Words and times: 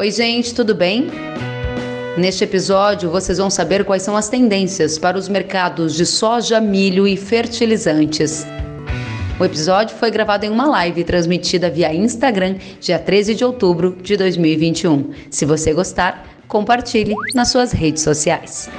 Oi, 0.00 0.10
gente, 0.10 0.54
tudo 0.54 0.74
bem? 0.74 1.08
Neste 2.16 2.42
episódio, 2.42 3.10
vocês 3.10 3.36
vão 3.36 3.50
saber 3.50 3.84
quais 3.84 4.02
são 4.02 4.16
as 4.16 4.30
tendências 4.30 4.98
para 4.98 5.18
os 5.18 5.28
mercados 5.28 5.94
de 5.94 6.06
soja, 6.06 6.58
milho 6.58 7.06
e 7.06 7.18
fertilizantes. 7.18 8.46
O 9.38 9.44
episódio 9.44 9.94
foi 9.94 10.10
gravado 10.10 10.46
em 10.46 10.48
uma 10.48 10.64
live 10.64 11.04
transmitida 11.04 11.68
via 11.68 11.94
Instagram, 11.94 12.56
dia 12.80 12.98
13 12.98 13.34
de 13.34 13.44
outubro 13.44 13.94
de 14.00 14.16
2021. 14.16 15.10
Se 15.30 15.44
você 15.44 15.74
gostar, 15.74 16.26
compartilhe 16.48 17.12
nas 17.34 17.48
suas 17.48 17.70
redes 17.70 18.02
sociais. 18.02 18.70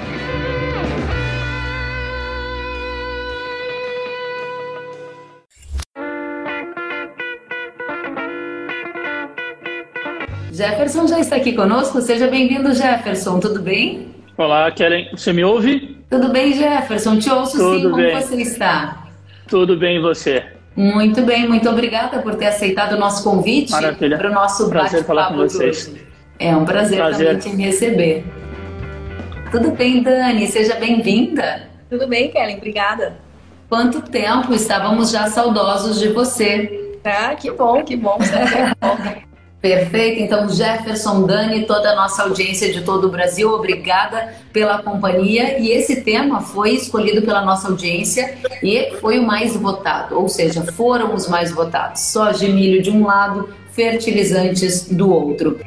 Jefferson 10.65 11.07
já 11.07 11.20
está 11.20 11.38
aqui 11.38 11.53
conosco. 11.53 11.99
Seja 12.01 12.27
bem-vindo, 12.27 12.71
Jefferson. 12.71 13.39
Tudo 13.39 13.63
bem? 13.63 14.09
Olá, 14.38 14.69
Kellen. 14.69 15.09
Você 15.11 15.33
me 15.33 15.43
ouve? 15.43 15.97
Tudo 16.07 16.29
bem, 16.29 16.53
Jefferson? 16.53 17.17
Te 17.17 17.31
ouço 17.31 17.57
Tudo 17.57 17.75
sim. 17.77 17.83
Como 17.89 17.95
bem. 17.95 18.15
você 18.15 18.35
está? 18.43 19.07
Tudo 19.47 19.75
bem 19.75 19.97
e 19.97 19.99
você? 19.99 20.43
Muito 20.75 21.23
bem, 21.23 21.47
muito 21.47 21.67
obrigada 21.67 22.19
por 22.21 22.35
ter 22.35 22.45
aceitado 22.45 22.93
o 22.93 22.99
nosso 22.99 23.23
convite 23.23 23.71
Maravilha. 23.71 24.19
para 24.19 24.29
o 24.29 24.33
nosso 24.35 24.69
Prazer 24.69 25.03
falar 25.03 25.29
com 25.29 25.38
bate-papo 25.38 25.47
de 25.47 25.53
vocês. 25.73 25.88
hoje. 25.95 26.07
É 26.38 26.55
um 26.55 26.63
prazer, 26.63 26.97
Prazer. 26.99 27.39
também 27.39 27.57
te 27.57 27.63
receber. 27.63 28.25
Tudo 29.52 29.71
bem, 29.71 30.03
Dani? 30.03 30.45
Seja 30.45 30.75
bem-vinda. 30.75 31.69
Tudo 31.89 32.07
bem, 32.07 32.30
Kellen? 32.30 32.57
Obrigada. 32.57 33.17
Quanto 33.67 33.99
tempo 34.03 34.53
estávamos 34.53 35.09
já 35.09 35.25
saudosos 35.25 35.99
de 35.99 36.09
você. 36.09 36.93
Ah, 37.03 37.33
que 37.33 37.49
bom, 37.49 37.83
que 37.83 37.95
bom. 37.95 38.19
Tá 38.19 38.75
bom. 38.80 39.30
Perfeito, 39.62 40.23
então 40.23 40.50
Jefferson, 40.50 41.28
Dani, 41.28 41.66
toda 41.67 41.92
a 41.92 41.95
nossa 41.95 42.23
audiência 42.23 42.73
de 42.73 42.81
todo 42.81 43.06
o 43.06 43.12
Brasil, 43.12 43.52
obrigada 43.52 44.34
pela 44.52 44.81
companhia. 44.81 45.59
E 45.59 45.70
esse 45.70 46.02
tema 46.02 46.42
foi 46.42 46.72
escolhido 46.72 47.22
pela 47.22 47.45
nossa 47.45 47.67
audiência 47.67 48.39
e 48.64 48.98
foi 49.00 49.20
o 49.20 49.23
mais 49.23 49.56
votado, 49.56 50.20
ou 50.20 50.28
seja, 50.28 50.64
foram 50.73 51.14
os 51.14 51.28
mais 51.28 51.52
votados. 51.52 52.02
Soja 52.02 52.45
e 52.45 52.52
milho 52.52 52.82
de 52.82 52.89
um 52.89 53.06
lado, 53.06 53.54
fertilizantes 53.72 54.88
do 54.89 55.12
outro. 55.12 55.59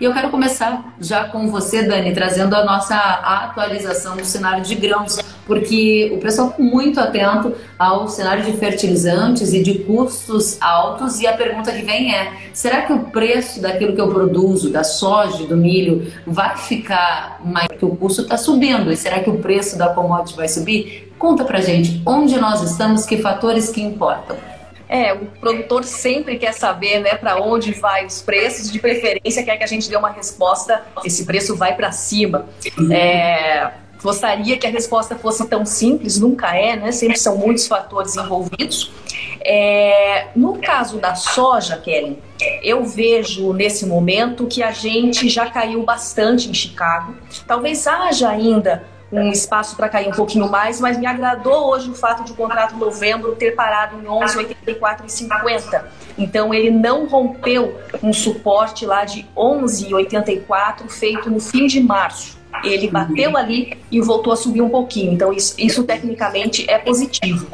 E 0.00 0.04
eu 0.04 0.12
quero 0.12 0.30
começar 0.30 0.94
já 1.00 1.24
com 1.24 1.48
você, 1.48 1.82
Dani, 1.82 2.14
trazendo 2.14 2.54
a 2.54 2.64
nossa 2.64 2.94
atualização 2.94 4.16
do 4.16 4.24
cenário 4.24 4.62
de 4.62 4.76
grãos, 4.76 5.18
porque 5.44 6.12
o 6.14 6.18
pessoal 6.18 6.50
está 6.50 6.62
muito 6.62 7.00
atento 7.00 7.52
ao 7.76 8.06
cenário 8.06 8.44
de 8.44 8.52
fertilizantes 8.52 9.52
e 9.52 9.60
de 9.60 9.80
custos 9.80 10.56
altos. 10.60 11.18
E 11.18 11.26
a 11.26 11.32
pergunta 11.32 11.72
que 11.72 11.82
vem 11.82 12.14
é: 12.14 12.32
será 12.52 12.82
que 12.82 12.92
o 12.92 13.06
preço 13.06 13.60
daquilo 13.60 13.92
que 13.92 14.00
eu 14.00 14.08
produzo, 14.08 14.70
da 14.70 14.84
soja, 14.84 15.44
do 15.46 15.56
milho, 15.56 16.12
vai 16.24 16.56
ficar 16.56 17.40
mais? 17.44 17.66
Porque 17.66 17.84
o 17.84 17.96
custo 17.96 18.22
está 18.22 18.36
subindo. 18.36 18.92
E 18.92 18.96
será 18.96 19.18
que 19.18 19.30
o 19.30 19.38
preço 19.38 19.76
da 19.76 19.88
commodity 19.88 20.36
vai 20.36 20.46
subir? 20.46 21.12
Conta 21.18 21.44
pra 21.44 21.60
gente 21.60 22.00
onde 22.06 22.38
nós 22.38 22.62
estamos, 22.62 23.04
que 23.04 23.16
fatores 23.16 23.68
que 23.68 23.82
importam. 23.82 24.36
É, 24.88 25.12
o 25.12 25.26
produtor 25.26 25.84
sempre 25.84 26.38
quer 26.38 26.52
saber, 26.52 27.00
né, 27.00 27.14
para 27.14 27.40
onde 27.40 27.72
vai 27.72 28.06
os 28.06 28.22
preços. 28.22 28.70
De 28.72 28.78
preferência, 28.78 29.42
quer 29.42 29.56
que 29.56 29.64
a 29.64 29.66
gente 29.66 29.88
dê 29.88 29.96
uma 29.96 30.10
resposta. 30.10 30.82
Esse 31.04 31.26
preço 31.26 31.54
vai 31.54 31.76
para 31.76 31.92
cima. 31.92 32.46
É, 32.90 33.70
gostaria 34.02 34.56
que 34.56 34.66
a 34.66 34.70
resposta 34.70 35.16
fosse 35.16 35.46
tão 35.46 35.66
simples, 35.66 36.18
nunca 36.18 36.56
é, 36.56 36.76
né? 36.76 36.92
Sempre 36.92 37.18
são 37.18 37.36
muitos 37.36 37.66
fatores 37.66 38.16
envolvidos. 38.16 38.90
É, 39.40 40.28
no 40.34 40.58
caso 40.58 40.98
da 40.98 41.14
soja, 41.14 41.76
Kellen, 41.76 42.18
eu 42.62 42.84
vejo 42.84 43.52
nesse 43.52 43.86
momento 43.86 44.46
que 44.46 44.62
a 44.62 44.70
gente 44.70 45.28
já 45.28 45.50
caiu 45.50 45.82
bastante 45.82 46.48
em 46.48 46.54
Chicago. 46.54 47.14
Talvez 47.46 47.86
haja 47.86 48.28
ainda 48.28 48.84
um 49.10 49.30
espaço 49.30 49.76
para 49.76 49.88
cair 49.88 50.08
um 50.08 50.12
pouquinho 50.12 50.48
mais, 50.50 50.80
mas 50.80 50.98
me 50.98 51.06
agradou 51.06 51.70
hoje 51.70 51.90
o 51.90 51.94
fato 51.94 52.24
de 52.24 52.32
o 52.32 52.34
contrato 52.34 52.76
novembro 52.76 53.34
ter 53.34 53.52
parado 53.52 53.98
em 53.98 54.04
11,84,50. 54.04 55.82
Então 56.16 56.52
ele 56.52 56.70
não 56.70 57.06
rompeu 57.06 57.78
um 58.02 58.12
suporte 58.12 58.84
lá 58.84 59.04
de 59.04 59.26
11,84 59.36 60.88
feito 60.90 61.30
no 61.30 61.40
fim 61.40 61.66
de 61.66 61.80
março. 61.80 62.36
Ele 62.64 62.88
bateu 62.88 63.36
ali 63.36 63.78
e 63.90 64.00
voltou 64.00 64.32
a 64.32 64.36
subir 64.36 64.62
um 64.62 64.68
pouquinho. 64.68 65.12
Então 65.12 65.32
isso, 65.32 65.54
isso 65.58 65.84
tecnicamente 65.84 66.68
é 66.68 66.78
positivo. 66.78 67.46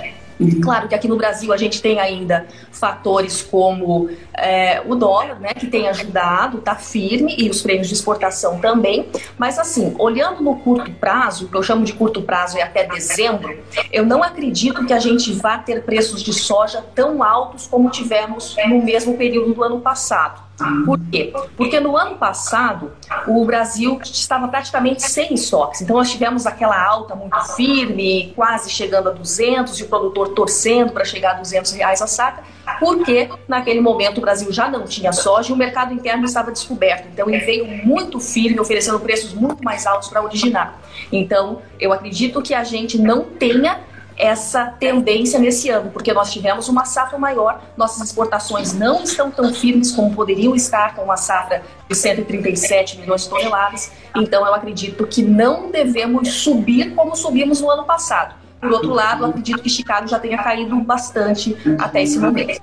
Claro 0.60 0.88
que 0.88 0.94
aqui 0.94 1.08
no 1.08 1.16
Brasil 1.16 1.52
a 1.52 1.56
gente 1.56 1.80
tem 1.80 2.00
ainda 2.00 2.46
fatores 2.70 3.42
como 3.42 4.08
é, 4.32 4.82
o 4.86 4.94
dólar, 4.94 5.40
né, 5.40 5.54
que 5.54 5.66
tem 5.66 5.88
ajudado, 5.88 6.58
está 6.58 6.74
firme, 6.74 7.34
e 7.38 7.48
os 7.48 7.62
prêmios 7.62 7.88
de 7.88 7.94
exportação 7.94 8.58
também. 8.60 9.08
Mas 9.38 9.58
assim, 9.58 9.94
olhando 9.98 10.42
no 10.42 10.56
curto 10.56 10.90
prazo, 10.92 11.48
que 11.48 11.56
eu 11.56 11.62
chamo 11.62 11.84
de 11.84 11.92
curto 11.92 12.22
prazo 12.22 12.58
é 12.58 12.62
até 12.62 12.84
dezembro, 12.84 13.58
eu 13.92 14.04
não 14.04 14.22
acredito 14.22 14.84
que 14.84 14.92
a 14.92 14.98
gente 14.98 15.32
vá 15.32 15.58
ter 15.58 15.82
preços 15.82 16.22
de 16.22 16.32
soja 16.32 16.84
tão 16.94 17.22
altos 17.22 17.66
como 17.66 17.90
tivemos 17.90 18.56
no 18.66 18.82
mesmo 18.82 19.16
período 19.16 19.54
do 19.54 19.62
ano 19.62 19.80
passado. 19.80 20.43
Por 20.84 21.00
quê? 21.10 21.32
Porque 21.56 21.80
no 21.80 21.96
ano 21.96 22.16
passado 22.16 22.92
o 23.26 23.44
Brasil 23.44 23.98
estava 24.04 24.46
praticamente 24.46 25.02
sem 25.02 25.34
estoques. 25.34 25.80
Então 25.80 25.96
nós 25.96 26.10
tivemos 26.10 26.46
aquela 26.46 26.80
alta 26.80 27.16
muito 27.16 27.36
firme, 27.54 28.32
quase 28.36 28.70
chegando 28.70 29.08
a 29.08 29.12
200 29.12 29.78
e 29.80 29.82
o 29.82 29.88
produtor 29.88 30.28
torcendo 30.28 30.92
para 30.92 31.04
chegar 31.04 31.32
a 31.32 31.34
200 31.34 31.72
reais 31.72 32.00
a 32.00 32.06
saca, 32.06 32.44
porque 32.78 33.28
naquele 33.48 33.80
momento 33.80 34.18
o 34.18 34.20
Brasil 34.20 34.52
já 34.52 34.68
não 34.68 34.84
tinha 34.84 35.12
soja 35.12 35.50
e 35.50 35.52
o 35.52 35.56
mercado 35.56 35.92
interno 35.92 36.24
estava 36.24 36.52
descoberto. 36.52 37.08
Então 37.12 37.28
ele 37.28 37.44
veio 37.44 37.66
muito 37.84 38.20
firme, 38.20 38.60
oferecendo 38.60 39.00
preços 39.00 39.34
muito 39.34 39.62
mais 39.64 39.86
altos 39.86 40.08
para 40.08 40.22
originar. 40.22 40.78
Então 41.10 41.62
eu 41.80 41.92
acredito 41.92 42.40
que 42.40 42.54
a 42.54 42.62
gente 42.62 42.96
não 42.96 43.24
tenha 43.24 43.80
essa 44.16 44.66
tendência 44.66 45.38
nesse 45.38 45.68
ano, 45.70 45.90
porque 45.90 46.12
nós 46.12 46.32
tivemos 46.32 46.68
uma 46.68 46.84
safra 46.84 47.18
maior, 47.18 47.62
nossas 47.76 48.08
exportações 48.08 48.72
não 48.72 49.02
estão 49.02 49.30
tão 49.30 49.52
firmes 49.52 49.92
como 49.92 50.14
poderiam 50.14 50.54
estar 50.54 50.94
com 50.94 51.02
uma 51.02 51.16
safra 51.16 51.62
de 51.88 51.96
137 51.96 52.98
milhões 52.98 53.22
de 53.22 53.28
toneladas, 53.28 53.90
então 54.14 54.46
eu 54.46 54.54
acredito 54.54 55.06
que 55.06 55.22
não 55.22 55.70
devemos 55.70 56.32
subir 56.32 56.94
como 56.94 57.16
subimos 57.16 57.60
no 57.60 57.70
ano 57.70 57.84
passado. 57.84 58.34
Por 58.60 58.72
outro 58.72 58.94
lado, 58.94 59.26
acredito 59.26 59.62
que 59.62 59.68
Chicago 59.68 60.08
já 60.08 60.18
tenha 60.18 60.42
caído 60.42 60.74
bastante 60.80 61.54
até 61.78 62.02
esse 62.02 62.18
momento. 62.18 62.62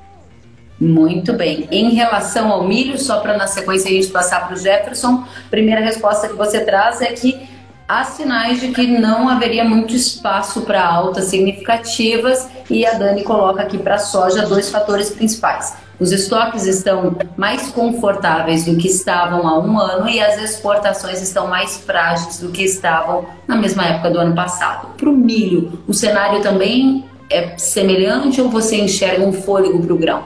Muito 0.79 1.33
bem. 1.33 1.67
Em 1.69 1.91
relação 1.91 2.51
ao 2.51 2.67
milho, 2.67 2.97
só 2.97 3.19
para 3.19 3.37
na 3.37 3.45
sequência 3.45 3.87
a 3.87 3.93
gente 3.93 4.07
passar 4.07 4.47
para 4.47 4.55
o 4.55 4.57
Jefferson, 4.57 5.23
primeira 5.51 5.79
resposta 5.79 6.27
que 6.27 6.33
você 6.33 6.65
traz 6.65 7.01
é 7.01 7.11
que 7.11 7.47
há 7.91 8.05
sinais 8.05 8.61
de 8.61 8.69
que 8.69 8.87
não 8.87 9.27
haveria 9.27 9.65
muito 9.65 9.93
espaço 9.93 10.61
para 10.61 10.81
altas 10.81 11.25
significativas 11.25 12.47
e 12.69 12.85
a 12.85 12.93
Dani 12.93 13.21
coloca 13.21 13.61
aqui 13.61 13.77
para 13.77 13.95
a 13.95 13.99
soja 13.99 14.47
dois 14.47 14.69
fatores 14.69 15.09
principais. 15.09 15.73
Os 15.99 16.13
estoques 16.13 16.65
estão 16.65 17.17
mais 17.35 17.69
confortáveis 17.69 18.63
do 18.63 18.77
que 18.77 18.87
estavam 18.87 19.45
há 19.45 19.59
um 19.59 19.77
ano 19.77 20.07
e 20.07 20.21
as 20.21 20.41
exportações 20.41 21.21
estão 21.21 21.47
mais 21.47 21.77
frágeis 21.79 22.39
do 22.39 22.47
que 22.49 22.63
estavam 22.63 23.25
na 23.45 23.57
mesma 23.57 23.83
época 23.83 24.09
do 24.09 24.19
ano 24.19 24.33
passado. 24.33 24.87
Para 24.95 25.09
o 25.09 25.13
milho, 25.13 25.83
o 25.85 25.93
cenário 25.93 26.41
também 26.41 27.03
é 27.29 27.57
semelhante 27.57 28.39
ou 28.39 28.49
você 28.49 28.77
enxerga 28.77 29.25
um 29.25 29.33
fôlego 29.33 29.81
para 29.81 29.93
o 29.93 29.97
grão? 29.97 30.23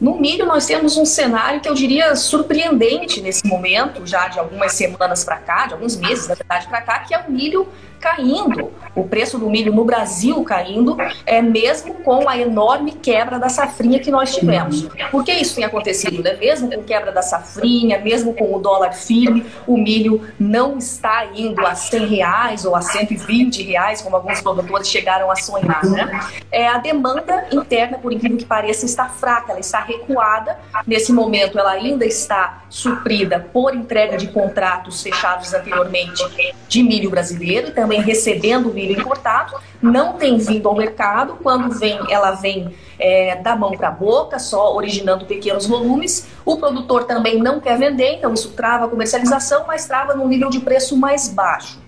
No 0.00 0.18
milho, 0.18 0.46
nós 0.46 0.64
temos 0.64 0.96
um 0.96 1.04
cenário 1.04 1.60
que 1.60 1.68
eu 1.68 1.74
diria 1.74 2.16
surpreendente 2.16 3.20
nesse 3.20 3.46
momento, 3.46 4.06
já 4.06 4.28
de 4.28 4.38
algumas 4.38 4.72
semanas 4.72 5.22
para 5.24 5.36
cá, 5.36 5.66
de 5.66 5.74
alguns 5.74 5.94
meses, 5.94 6.26
na 6.26 6.34
verdade, 6.34 6.66
para 6.68 6.80
cá, 6.80 7.00
que 7.00 7.14
é 7.14 7.18
o 7.18 7.30
milho 7.30 7.68
caindo, 8.00 8.72
o 8.94 9.04
preço 9.04 9.38
do 9.38 9.48
milho 9.48 9.72
no 9.72 9.84
Brasil 9.84 10.42
caindo, 10.42 10.96
é 11.26 11.40
mesmo 11.42 11.94
com 12.02 12.28
a 12.28 12.36
enorme 12.36 12.92
quebra 12.92 13.38
da 13.38 13.48
safrinha 13.48 14.00
que 14.00 14.10
nós 14.10 14.34
tivemos. 14.34 14.88
Por 15.10 15.22
que 15.22 15.32
isso 15.32 15.54
tem 15.54 15.64
acontecido? 15.64 16.22
Né? 16.22 16.34
Mesmo 16.34 16.70
com 16.70 16.82
quebra 16.82 17.12
da 17.12 17.22
safrinha, 17.22 17.98
mesmo 17.98 18.34
com 18.34 18.54
o 18.54 18.58
dólar 18.58 18.92
firme, 18.92 19.46
o 19.66 19.76
milho 19.76 20.26
não 20.38 20.78
está 20.78 21.26
indo 21.34 21.64
a 21.66 21.74
100 21.74 22.06
reais 22.06 22.64
ou 22.64 22.74
a 22.74 22.80
120 22.80 23.62
reais, 23.62 24.00
como 24.00 24.16
alguns 24.16 24.40
produtores 24.40 24.88
chegaram 24.88 25.30
a 25.30 25.36
sonhar. 25.36 25.84
Né? 25.84 26.20
É, 26.50 26.66
a 26.66 26.78
demanda 26.78 27.46
interna, 27.52 27.98
por 27.98 28.12
incrível 28.12 28.38
que 28.38 28.44
pareça, 28.44 28.86
está 28.86 29.08
fraca, 29.08 29.52
ela 29.52 29.60
está 29.60 29.80
recuada. 29.80 30.58
Nesse 30.86 31.12
momento, 31.12 31.58
ela 31.58 31.72
ainda 31.72 32.04
está 32.04 32.64
suprida 32.68 33.48
por 33.52 33.74
entrega 33.74 34.16
de 34.16 34.28
contratos 34.28 35.02
fechados 35.02 35.52
anteriormente 35.52 36.24
de 36.68 36.82
milho 36.82 37.10
brasileiro 37.10 37.68
e 37.68 37.72
também 37.72 37.89
recebendo 37.98 38.72
milho 38.72 38.98
importado, 38.98 39.58
não 39.82 40.14
tem 40.14 40.38
vindo 40.38 40.68
ao 40.68 40.76
mercado. 40.76 41.38
Quando 41.42 41.70
vem, 41.70 41.98
ela 42.10 42.32
vem 42.32 42.74
é, 42.98 43.36
da 43.36 43.56
mão 43.56 43.72
para 43.72 43.88
a 43.88 43.90
boca, 43.90 44.38
só 44.38 44.74
originando 44.74 45.24
pequenos 45.24 45.66
volumes. 45.66 46.28
O 46.44 46.56
produtor 46.56 47.04
também 47.04 47.38
não 47.38 47.60
quer 47.60 47.78
vender, 47.78 48.16
então 48.16 48.32
isso 48.34 48.50
trava 48.50 48.84
a 48.84 48.88
comercialização, 48.88 49.64
mas 49.66 49.86
trava 49.86 50.14
num 50.14 50.28
nível 50.28 50.50
de 50.50 50.60
preço 50.60 50.96
mais 50.96 51.28
baixo. 51.28 51.80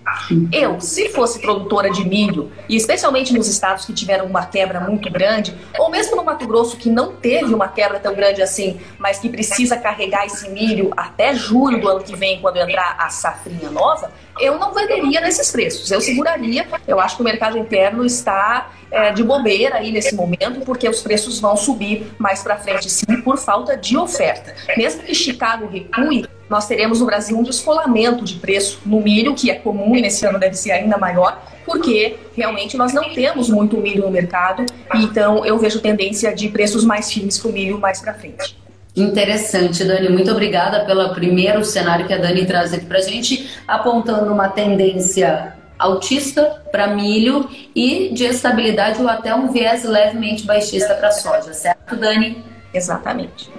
Eu, 0.51 0.81
se 0.81 1.09
fosse 1.09 1.39
produtora 1.39 1.89
de 1.89 2.07
milho, 2.07 2.51
e 2.67 2.75
especialmente 2.75 3.33
nos 3.33 3.47
estados 3.47 3.85
que 3.85 3.93
tiveram 3.93 4.25
uma 4.25 4.45
quebra 4.45 4.79
muito 4.79 5.09
grande, 5.11 5.55
ou 5.77 5.89
mesmo 5.89 6.15
no 6.15 6.23
Mato 6.23 6.45
Grosso 6.45 6.77
que 6.77 6.89
não 6.89 7.13
teve 7.13 7.53
uma 7.53 7.67
quebra 7.67 7.99
tão 7.99 8.13
grande 8.13 8.41
assim, 8.41 8.79
mas 8.97 9.19
que 9.19 9.29
precisa 9.29 9.77
carregar 9.77 10.25
esse 10.25 10.49
milho 10.49 10.91
até 10.95 11.33
julho 11.33 11.79
do 11.79 11.87
ano 11.87 12.03
que 12.03 12.15
vem, 12.15 12.41
quando 12.41 12.57
entrar 12.57 12.95
a 12.99 13.09
safrinha 13.09 13.69
nova, 13.69 14.11
eu 14.39 14.57
não 14.57 14.73
venderia 14.73 15.21
nesses 15.21 15.51
preços. 15.51 15.89
Eu 15.91 16.01
seguraria. 16.01 16.67
Eu 16.87 16.99
acho 16.99 17.15
que 17.15 17.21
o 17.21 17.25
mercado 17.25 17.57
interno 17.57 17.82
está 18.05 18.71
é, 18.91 19.11
de 19.11 19.23
bobeira 19.23 19.77
aí 19.77 19.91
nesse 19.91 20.15
momento, 20.15 20.61
porque 20.65 20.87
os 20.87 21.01
preços 21.01 21.39
vão 21.39 21.57
subir 21.57 22.13
mais 22.19 22.43
para 22.43 22.57
frente, 22.57 22.89
sim, 22.89 23.21
por 23.23 23.37
falta 23.37 23.75
de 23.75 23.97
oferta. 23.97 24.53
Mesmo 24.77 25.01
que 25.01 25.15
Chicago 25.15 25.67
recue, 25.67 26.27
nós 26.49 26.67
teremos 26.67 26.99
no 26.99 27.05
Brasil 27.05 27.37
um 27.37 27.43
descolamento 27.43 28.23
de 28.23 28.35
preço 28.35 28.79
no 28.85 29.01
milho, 29.01 29.33
que 29.33 29.49
é 29.49 29.55
comum 29.55 29.95
e 29.95 30.01
nesse 30.01 30.25
ano 30.25 30.37
deve 30.37 30.55
ser 30.55 30.71
ainda 30.71 30.97
maior, 30.97 31.41
porque 31.65 32.17
realmente 32.35 32.77
nós 32.77 32.93
não 32.93 33.13
temos 33.13 33.49
muito 33.49 33.77
milho 33.77 34.03
no 34.03 34.11
mercado, 34.11 34.65
então 34.93 35.43
eu 35.45 35.57
vejo 35.57 35.79
tendência 35.79 36.33
de 36.35 36.49
preços 36.49 36.85
mais 36.85 37.11
firmes 37.11 37.39
para 37.39 37.49
o 37.49 37.53
milho 37.53 37.79
mais 37.79 37.99
para 37.99 38.13
frente. 38.13 38.61
Interessante, 38.95 39.83
Dani. 39.83 40.09
Muito 40.09 40.29
obrigada 40.29 40.85
pelo 40.85 41.11
primeiro 41.15 41.65
cenário 41.65 42.05
que 42.05 42.13
a 42.13 42.17
Dani 42.17 42.45
traz 42.45 42.71
aqui 42.73 42.85
para 42.85 42.99
a 42.99 43.01
gente, 43.01 43.49
apontando 43.67 44.31
uma 44.31 44.49
tendência 44.49 45.55
altista 45.77 46.63
para 46.71 46.87
milho 46.87 47.49
e 47.75 48.09
de 48.13 48.25
estabilidade 48.25 49.01
ou 49.01 49.07
até 49.07 49.33
um 49.35 49.51
viés 49.51 49.83
levemente 49.83 50.45
baixista 50.45 50.93
para 50.95 51.11
soja, 51.11 51.53
certo, 51.53 51.95
Dani? 51.95 52.43
Exatamente. 52.73 53.51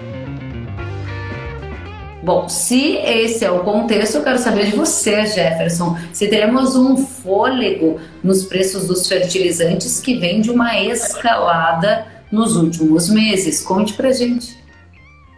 Bom, 2.24 2.48
se 2.48 2.96
esse 2.96 3.44
é 3.44 3.50
o 3.50 3.60
contexto, 3.60 4.16
eu 4.16 4.24
quero 4.24 4.38
saber 4.38 4.70
de 4.70 4.76
você, 4.76 5.26
Jefferson, 5.26 5.94
se 6.10 6.26
teremos 6.26 6.74
um 6.74 6.96
fôlego 6.96 8.00
nos 8.22 8.46
preços 8.46 8.86
dos 8.86 9.06
fertilizantes 9.06 10.00
que 10.00 10.14
vem 10.14 10.40
de 10.40 10.50
uma 10.50 10.80
escalada 10.80 12.06
nos 12.32 12.56
últimos 12.56 13.10
meses. 13.10 13.60
Conte 13.60 13.92
pra 13.92 14.10
gente. 14.10 14.63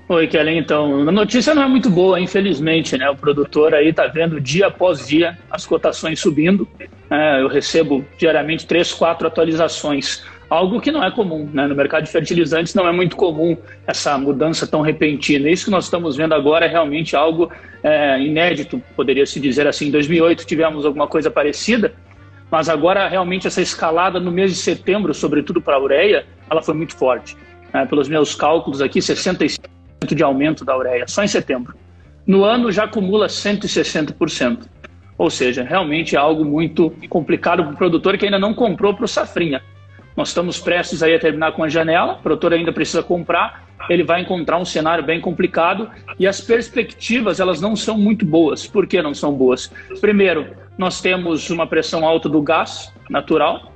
Oi, 0.08 0.28
Kelly. 0.28 0.56
Então, 0.56 1.08
a 1.08 1.12
notícia 1.12 1.52
não 1.52 1.64
é 1.64 1.68
muito 1.68 1.90
boa, 1.90 2.20
infelizmente, 2.20 2.96
né? 2.96 3.10
O 3.10 3.16
produtor 3.16 3.74
aí 3.74 3.92
tá 3.92 4.06
vendo 4.06 4.40
dia 4.40 4.68
após 4.68 5.08
dia 5.08 5.36
as 5.50 5.66
cotações 5.66 6.20
subindo. 6.20 6.68
É, 7.10 7.42
eu 7.42 7.48
recebo 7.48 8.04
diariamente 8.16 8.66
três, 8.66 8.92
quatro 8.92 9.26
atualizações 9.26 10.22
algo 10.48 10.80
que 10.80 10.92
não 10.92 11.04
é 11.04 11.10
comum. 11.10 11.48
Né? 11.52 11.66
No 11.66 11.74
mercado 11.74 12.04
de 12.04 12.10
fertilizantes 12.10 12.74
não 12.74 12.86
é 12.86 12.92
muito 12.92 13.16
comum 13.16 13.56
essa 13.86 14.16
mudança 14.16 14.66
tão 14.66 14.80
repentina. 14.80 15.50
Isso 15.50 15.64
que 15.64 15.70
nós 15.70 15.84
estamos 15.84 16.16
vendo 16.16 16.34
agora 16.34 16.66
é 16.66 16.68
realmente 16.68 17.16
algo 17.16 17.50
é, 17.82 18.20
inédito, 18.20 18.80
poderia 18.94 19.26
se 19.26 19.40
dizer 19.40 19.66
assim. 19.66 19.88
Em 19.88 19.90
2008 19.90 20.46
tivemos 20.46 20.86
alguma 20.86 21.06
coisa 21.06 21.30
parecida, 21.30 21.92
mas 22.50 22.68
agora 22.68 23.08
realmente 23.08 23.46
essa 23.46 23.60
escalada 23.60 24.20
no 24.20 24.30
mês 24.30 24.52
de 24.52 24.58
setembro, 24.58 25.12
sobretudo 25.12 25.60
para 25.60 25.76
a 25.76 25.80
ureia, 25.80 26.24
ela 26.48 26.62
foi 26.62 26.74
muito 26.74 26.96
forte. 26.96 27.36
É, 27.72 27.84
pelos 27.84 28.08
meus 28.08 28.34
cálculos 28.34 28.80
aqui, 28.80 29.00
65% 29.00 29.75
de 30.14 30.22
aumento 30.22 30.64
da 30.64 30.76
ureia, 30.76 31.06
só 31.06 31.22
em 31.22 31.28
setembro. 31.28 31.74
No 32.26 32.44
ano 32.44 32.72
já 32.72 32.84
acumula 32.84 33.26
160%. 33.26 34.66
Ou 35.18 35.30
seja, 35.30 35.62
realmente 35.62 36.14
é 36.14 36.18
algo 36.18 36.44
muito 36.44 36.92
complicado 37.08 37.64
para 37.64 37.72
o 37.72 37.76
produtor 37.76 38.18
que 38.18 38.26
ainda 38.26 38.38
não 38.38 38.52
comprou 38.52 38.94
para 38.94 39.04
o 39.04 39.08
safrinha. 39.08 39.62
Nós 40.16 40.28
estamos 40.28 40.58
prestes 40.58 41.02
aí 41.02 41.14
a 41.14 41.18
terminar 41.18 41.52
com 41.52 41.62
a 41.62 41.68
janela, 41.68 42.14
o 42.14 42.22
produtor 42.22 42.52
ainda 42.52 42.72
precisa 42.72 43.02
comprar, 43.02 43.66
ele 43.88 44.02
vai 44.02 44.22
encontrar 44.22 44.58
um 44.58 44.64
cenário 44.64 45.04
bem 45.04 45.20
complicado 45.20 45.90
e 46.18 46.26
as 46.26 46.40
perspectivas 46.40 47.38
elas 47.38 47.60
não 47.60 47.76
são 47.76 47.96
muito 47.96 48.24
boas. 48.24 48.66
Por 48.66 48.86
que 48.86 49.00
não 49.00 49.14
são 49.14 49.32
boas? 49.32 49.70
Primeiro, 50.00 50.54
nós 50.76 51.00
temos 51.00 51.50
uma 51.50 51.66
pressão 51.66 52.06
alta 52.06 52.28
do 52.28 52.40
gás 52.42 52.92
natural, 53.08 53.72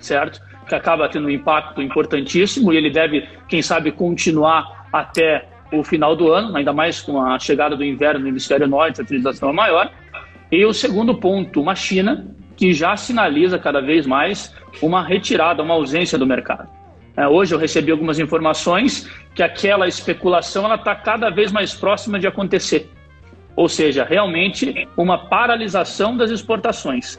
certo? 0.00 0.40
Que 0.68 0.74
acaba 0.74 1.08
tendo 1.08 1.26
um 1.26 1.30
impacto 1.30 1.82
importantíssimo 1.82 2.72
e 2.72 2.76
ele 2.76 2.90
deve, 2.90 3.28
quem 3.48 3.60
sabe, 3.60 3.92
continuar 3.92 4.75
até 5.00 5.48
o 5.72 5.82
final 5.82 6.14
do 6.14 6.32
ano, 6.32 6.56
ainda 6.56 6.72
mais 6.72 7.00
com 7.00 7.20
a 7.20 7.38
chegada 7.38 7.76
do 7.76 7.84
inverno 7.84 8.20
no 8.20 8.28
hemisfério 8.28 8.66
norte, 8.66 9.00
a 9.00 9.04
utilização 9.04 9.50
é 9.50 9.52
maior. 9.52 9.90
E 10.50 10.64
o 10.64 10.72
segundo 10.72 11.14
ponto, 11.14 11.60
uma 11.60 11.74
China 11.74 12.26
que 12.56 12.72
já 12.72 12.96
sinaliza 12.96 13.58
cada 13.58 13.80
vez 13.80 14.06
mais 14.06 14.54
uma 14.80 15.02
retirada, 15.02 15.62
uma 15.62 15.74
ausência 15.74 16.18
do 16.18 16.26
mercado. 16.26 16.68
É, 17.16 17.26
hoje 17.26 17.54
eu 17.54 17.58
recebi 17.58 17.90
algumas 17.90 18.18
informações 18.18 19.10
que 19.34 19.42
aquela 19.42 19.88
especulação 19.88 20.72
está 20.74 20.94
cada 20.94 21.30
vez 21.30 21.50
mais 21.50 21.74
próxima 21.74 22.18
de 22.18 22.26
acontecer. 22.26 22.90
Ou 23.54 23.68
seja, 23.68 24.04
realmente 24.04 24.86
uma 24.96 25.16
paralisação 25.16 26.16
das 26.16 26.30
exportações. 26.30 27.18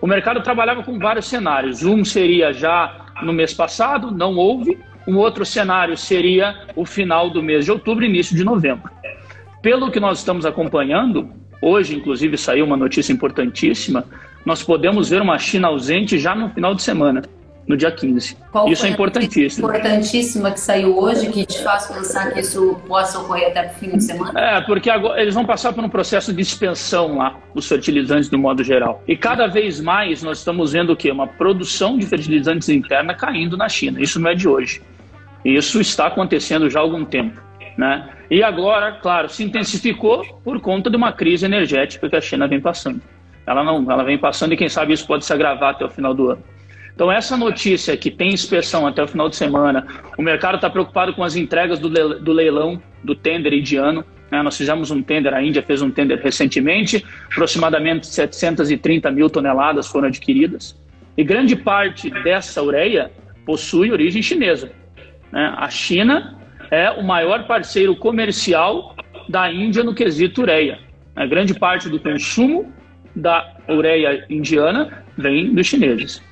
O 0.00 0.06
mercado 0.06 0.42
trabalhava 0.42 0.82
com 0.82 0.98
vários 0.98 1.26
cenários. 1.26 1.84
Um 1.84 2.04
seria 2.04 2.52
já 2.52 3.06
no 3.22 3.32
mês 3.32 3.54
passado, 3.54 4.10
não 4.10 4.36
houve. 4.36 4.78
Um 5.06 5.16
outro 5.16 5.46
cenário 5.46 5.96
seria 5.96 6.66
o 6.74 6.84
final 6.84 7.30
do 7.30 7.42
mês 7.42 7.64
de 7.64 7.70
outubro, 7.70 8.04
início 8.04 8.36
de 8.36 8.42
novembro. 8.44 8.90
Pelo 9.62 9.90
que 9.90 10.00
nós 10.00 10.18
estamos 10.18 10.44
acompanhando, 10.44 11.28
hoje 11.62 11.96
inclusive 11.96 12.36
saiu 12.36 12.64
uma 12.64 12.76
notícia 12.76 13.12
importantíssima, 13.12 14.04
nós 14.44 14.62
podemos 14.62 15.08
ver 15.08 15.22
uma 15.22 15.38
China 15.38 15.68
ausente 15.68 16.18
já 16.18 16.34
no 16.34 16.50
final 16.50 16.74
de 16.74 16.82
semana, 16.82 17.22
no 17.66 17.76
dia 17.76 17.90
15. 17.90 18.36
Qual 18.52 18.68
isso 18.68 18.86
é 18.86 18.90
importantíssimo. 18.90 19.66
Importantíssima 19.66 20.52
que 20.52 20.60
saiu 20.60 20.96
hoje, 20.96 21.28
que 21.30 21.44
te 21.44 21.62
faz 21.62 21.86
pensar 21.86 22.32
que 22.32 22.40
isso 22.40 22.76
possa 22.86 23.18
ocorrer 23.18 23.48
até 23.48 23.66
o 23.66 23.70
fim 23.70 23.96
de 23.96 24.04
semana? 24.04 24.38
É, 24.38 24.60
porque 24.60 24.88
agora 24.88 25.20
eles 25.20 25.34
vão 25.34 25.44
passar 25.44 25.72
por 25.72 25.82
um 25.82 25.88
processo 25.88 26.32
de 26.32 26.42
expansão 26.42 27.18
lá, 27.18 27.36
os 27.54 27.66
fertilizantes 27.66 28.28
do 28.28 28.38
modo 28.38 28.62
geral. 28.62 29.02
E 29.06 29.16
cada 29.16 29.48
vez 29.48 29.80
mais 29.80 30.22
nós 30.22 30.38
estamos 30.38 30.72
vendo 30.72 30.92
o 30.92 30.96
quê? 30.96 31.10
Uma 31.10 31.26
produção 31.26 31.98
de 31.98 32.06
fertilizantes 32.06 32.68
interna 32.68 33.14
caindo 33.14 33.56
na 33.56 33.68
China. 33.68 34.00
Isso 34.00 34.20
não 34.20 34.30
é 34.30 34.34
de 34.34 34.48
hoje. 34.48 34.80
Isso 35.46 35.80
está 35.80 36.08
acontecendo 36.08 36.68
já 36.68 36.80
há 36.80 36.82
algum 36.82 37.04
tempo. 37.04 37.40
Né? 37.78 38.08
E 38.28 38.42
agora, 38.42 38.92
claro, 38.92 39.28
se 39.28 39.44
intensificou 39.44 40.24
por 40.42 40.60
conta 40.60 40.90
de 40.90 40.96
uma 40.96 41.12
crise 41.12 41.44
energética 41.44 42.08
que 42.08 42.16
a 42.16 42.20
China 42.20 42.48
vem 42.48 42.60
passando. 42.60 43.00
Ela 43.46 43.62
não, 43.62 43.88
ela 43.88 44.02
vem 44.02 44.18
passando 44.18 44.54
e 44.54 44.56
quem 44.56 44.68
sabe 44.68 44.92
isso 44.92 45.06
pode 45.06 45.24
se 45.24 45.32
agravar 45.32 45.70
até 45.70 45.84
o 45.84 45.88
final 45.88 46.12
do 46.12 46.30
ano. 46.30 46.42
Então 46.92 47.12
essa 47.12 47.36
notícia 47.36 47.96
que 47.96 48.10
tem 48.10 48.32
inspeção 48.32 48.86
até 48.88 49.04
o 49.04 49.06
final 49.06 49.28
de 49.28 49.36
semana, 49.36 49.86
o 50.18 50.22
mercado 50.22 50.56
está 50.56 50.68
preocupado 50.68 51.14
com 51.14 51.22
as 51.22 51.36
entregas 51.36 51.78
do 51.78 52.32
leilão 52.32 52.82
do 53.04 53.14
tender 53.14 53.52
indiano. 53.52 54.04
Né? 54.32 54.42
Nós 54.42 54.56
fizemos 54.56 54.90
um 54.90 55.00
tender, 55.00 55.32
a 55.32 55.40
Índia 55.40 55.62
fez 55.62 55.80
um 55.80 55.90
tender 55.90 56.18
recentemente, 56.20 57.04
aproximadamente 57.30 58.08
730 58.08 59.12
mil 59.12 59.30
toneladas 59.30 59.86
foram 59.86 60.08
adquiridas. 60.08 60.76
E 61.16 61.22
grande 61.22 61.54
parte 61.54 62.10
dessa 62.10 62.60
ureia 62.60 63.12
possui 63.44 63.92
origem 63.92 64.20
chinesa. 64.22 64.72
Né? 65.36 65.52
A 65.54 65.68
China 65.68 66.34
é 66.70 66.90
o 66.90 67.04
maior 67.04 67.46
parceiro 67.46 67.94
comercial 67.94 68.96
da 69.28 69.52
Índia 69.52 69.84
no 69.84 69.94
quesito 69.94 70.40
ureia. 70.40 70.78
A 71.14 71.26
grande 71.26 71.52
parte 71.52 71.90
do 71.90 72.00
consumo 72.00 72.72
da 73.14 73.54
ureia 73.68 74.24
indiana 74.30 75.04
vem 75.16 75.54
dos 75.54 75.66
chineses. 75.66 76.22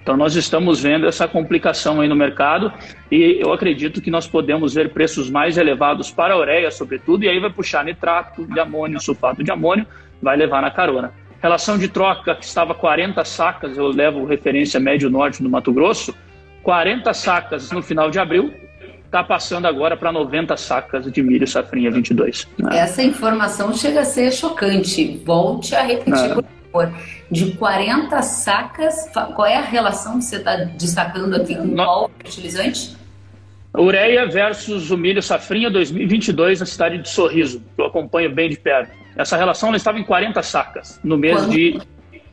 Então 0.00 0.16
nós 0.16 0.36
estamos 0.36 0.80
vendo 0.80 1.06
essa 1.06 1.26
complicação 1.26 2.00
aí 2.00 2.08
no 2.08 2.14
mercado 2.14 2.72
e 3.10 3.38
eu 3.40 3.52
acredito 3.52 4.00
que 4.00 4.10
nós 4.10 4.26
podemos 4.26 4.74
ver 4.74 4.90
preços 4.90 5.30
mais 5.30 5.56
elevados 5.56 6.10
para 6.10 6.34
a 6.34 6.38
ureia, 6.38 6.70
sobretudo, 6.70 7.24
e 7.24 7.28
aí 7.28 7.38
vai 7.38 7.50
puxar 7.50 7.84
nitrato 7.84 8.44
de 8.46 8.60
amônio, 8.60 9.00
sulfato 9.00 9.42
de 9.42 9.50
amônio, 9.50 9.86
vai 10.20 10.36
levar 10.36 10.62
na 10.62 10.70
carona. 10.70 11.12
Relação 11.40 11.78
de 11.78 11.88
troca 11.88 12.34
que 12.34 12.44
estava 12.44 12.74
40 12.74 13.24
sacas, 13.24 13.76
eu 13.76 13.88
levo 13.88 14.24
referência 14.24 14.78
médio 14.78 15.10
norte 15.10 15.42
do 15.42 15.50
Mato 15.50 15.72
Grosso, 15.72 16.14
40 16.62 17.12
sacas 17.14 17.70
no 17.70 17.82
final 17.82 18.10
de 18.10 18.18
abril, 18.18 18.52
está 19.04 19.22
passando 19.22 19.66
agora 19.66 19.96
para 19.96 20.10
90 20.10 20.56
sacas 20.56 21.10
de 21.10 21.22
milho 21.22 21.46
safrinha 21.46 21.90
22. 21.90 22.48
Né? 22.58 22.78
Essa 22.78 23.02
informação 23.02 23.74
chega 23.74 24.00
a 24.00 24.04
ser 24.04 24.32
chocante. 24.32 25.20
Volte 25.24 25.74
a 25.74 25.82
repetir, 25.82 26.30
é. 26.30 26.34
por 26.34 26.44
favor. 26.72 26.94
De 27.30 27.52
40 27.52 28.22
sacas, 28.22 29.10
qual 29.12 29.46
é 29.46 29.56
a 29.56 29.62
relação 29.62 30.18
que 30.18 30.24
você 30.24 30.36
está 30.36 30.56
destacando 30.56 31.34
aqui 31.34 31.54
com 31.54 31.64
no... 31.64 31.84
qual 31.84 32.10
fertilizante? 32.18 32.96
Ureia 33.76 34.26
versus 34.26 34.90
o 34.90 34.96
milho 34.96 35.22
safrinha 35.22 35.70
2022 35.70 36.60
na 36.60 36.66
cidade 36.66 36.98
de 36.98 37.08
Sorriso, 37.08 37.62
que 37.74 37.80
eu 37.80 37.86
acompanho 37.86 38.34
bem 38.34 38.50
de 38.50 38.58
perto. 38.58 38.92
Essa 39.16 39.36
relação 39.36 39.68
ela 39.68 39.76
estava 39.76 39.98
em 39.98 40.04
40 40.04 40.42
sacas 40.42 41.00
no 41.02 41.18
mês 41.18 41.36
Quando? 41.36 41.52
de 41.52 41.80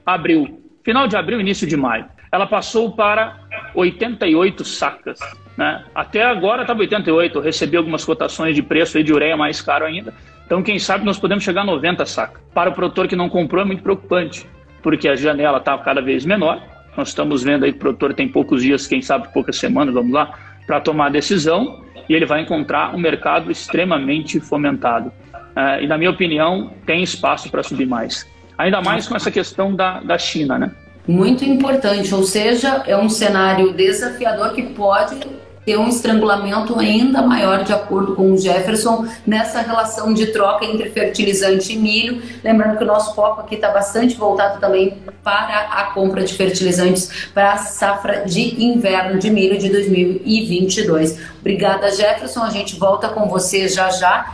abril. 0.05 0.61
Final 0.83 1.07
de 1.07 1.15
abril, 1.15 1.39
início 1.39 1.67
de 1.67 1.75
maio. 1.75 2.05
Ela 2.31 2.45
passou 2.47 2.91
para 2.91 3.37
88 3.73 4.63
sacas 4.63 5.19
né? 5.59 5.83
Até 5.93 6.23
agora 6.23 6.61
estava 6.61 6.79
88, 6.79 7.37
eu 7.37 7.41
recebi 7.41 7.75
algumas 7.75 8.05
cotações 8.05 8.55
de 8.55 8.63
preço 8.63 8.97
aí 8.97 9.03
de 9.03 9.11
ureia 9.11 9.35
mais 9.35 9.61
caro 9.61 9.83
ainda. 9.83 10.13
Então, 10.45 10.63
quem 10.63 10.79
sabe 10.79 11.03
nós 11.03 11.19
podemos 11.19 11.43
chegar 11.43 11.63
a 11.63 11.65
90 11.65 12.05
saca. 12.05 12.39
Para 12.53 12.69
o 12.69 12.73
produtor 12.73 13.09
que 13.09 13.15
não 13.15 13.27
comprou 13.27 13.61
é 13.61 13.65
muito 13.65 13.83
preocupante, 13.83 14.47
porque 14.81 15.09
a 15.09 15.17
janela 15.17 15.57
está 15.57 15.77
cada 15.77 16.01
vez 16.01 16.25
menor 16.25 16.61
Nós 16.95 17.09
estamos 17.09 17.43
vendo 17.43 17.65
aí 17.65 17.73
que 17.73 17.77
o 17.77 17.81
produtor 17.81 18.13
tem 18.13 18.29
poucos 18.29 18.63
dias, 18.63 18.87
quem 18.87 19.01
sabe 19.01 19.27
poucas 19.33 19.57
semanas, 19.57 19.93
vamos 19.93 20.13
lá, 20.13 20.33
para 20.65 20.79
tomar 20.79 21.07
a 21.07 21.09
decisão 21.09 21.83
e 22.07 22.13
ele 22.15 22.25
vai 22.25 22.41
encontrar 22.41 22.95
um 22.95 22.97
mercado 22.97 23.51
extremamente 23.51 24.39
fomentado. 24.39 25.09
Uh, 25.09 25.83
e, 25.83 25.87
na 25.87 25.97
minha 25.97 26.09
opinião, 26.09 26.71
tem 26.85 27.03
espaço 27.03 27.51
para 27.51 27.63
subir 27.63 27.85
mais. 27.85 28.25
Ainda 28.57 28.81
mais 28.81 29.09
com 29.09 29.15
essa 29.15 29.29
questão 29.29 29.75
da, 29.75 29.99
da 29.99 30.17
China, 30.17 30.57
né? 30.57 30.71
Muito 31.09 31.43
importante, 31.43 32.13
ou 32.13 32.21
seja, 32.21 32.83
é 32.85 32.95
um 32.95 33.09
cenário 33.09 33.73
desafiador 33.73 34.53
que 34.53 34.61
pode 34.61 35.19
ter 35.65 35.75
um 35.75 35.87
estrangulamento 35.87 36.77
ainda 36.77 37.23
maior, 37.23 37.63
de 37.63 37.73
acordo 37.73 38.15
com 38.15 38.31
o 38.31 38.37
Jefferson, 38.37 39.07
nessa 39.25 39.59
relação 39.61 40.13
de 40.13 40.27
troca 40.27 40.65
entre 40.65 40.91
fertilizante 40.91 41.73
e 41.73 41.77
milho. 41.79 42.21
Lembrando 42.43 42.77
que 42.77 42.83
o 42.83 42.87
nosso 42.87 43.15
foco 43.15 43.41
aqui 43.41 43.55
está 43.55 43.71
bastante 43.71 44.15
voltado 44.15 44.59
também 44.59 44.99
para 45.23 45.69
a 45.71 45.85
compra 45.95 46.23
de 46.23 46.35
fertilizantes 46.35 47.29
para 47.33 47.53
a 47.53 47.57
safra 47.57 48.25
de 48.27 48.63
inverno 48.63 49.17
de 49.17 49.31
milho 49.31 49.57
de 49.57 49.67
2022. 49.67 51.19
Obrigada, 51.39 51.89
Jefferson. 51.89 52.43
A 52.43 52.51
gente 52.51 52.75
volta 52.79 53.09
com 53.09 53.27
você 53.27 53.67
já 53.67 53.89
já. 53.89 54.31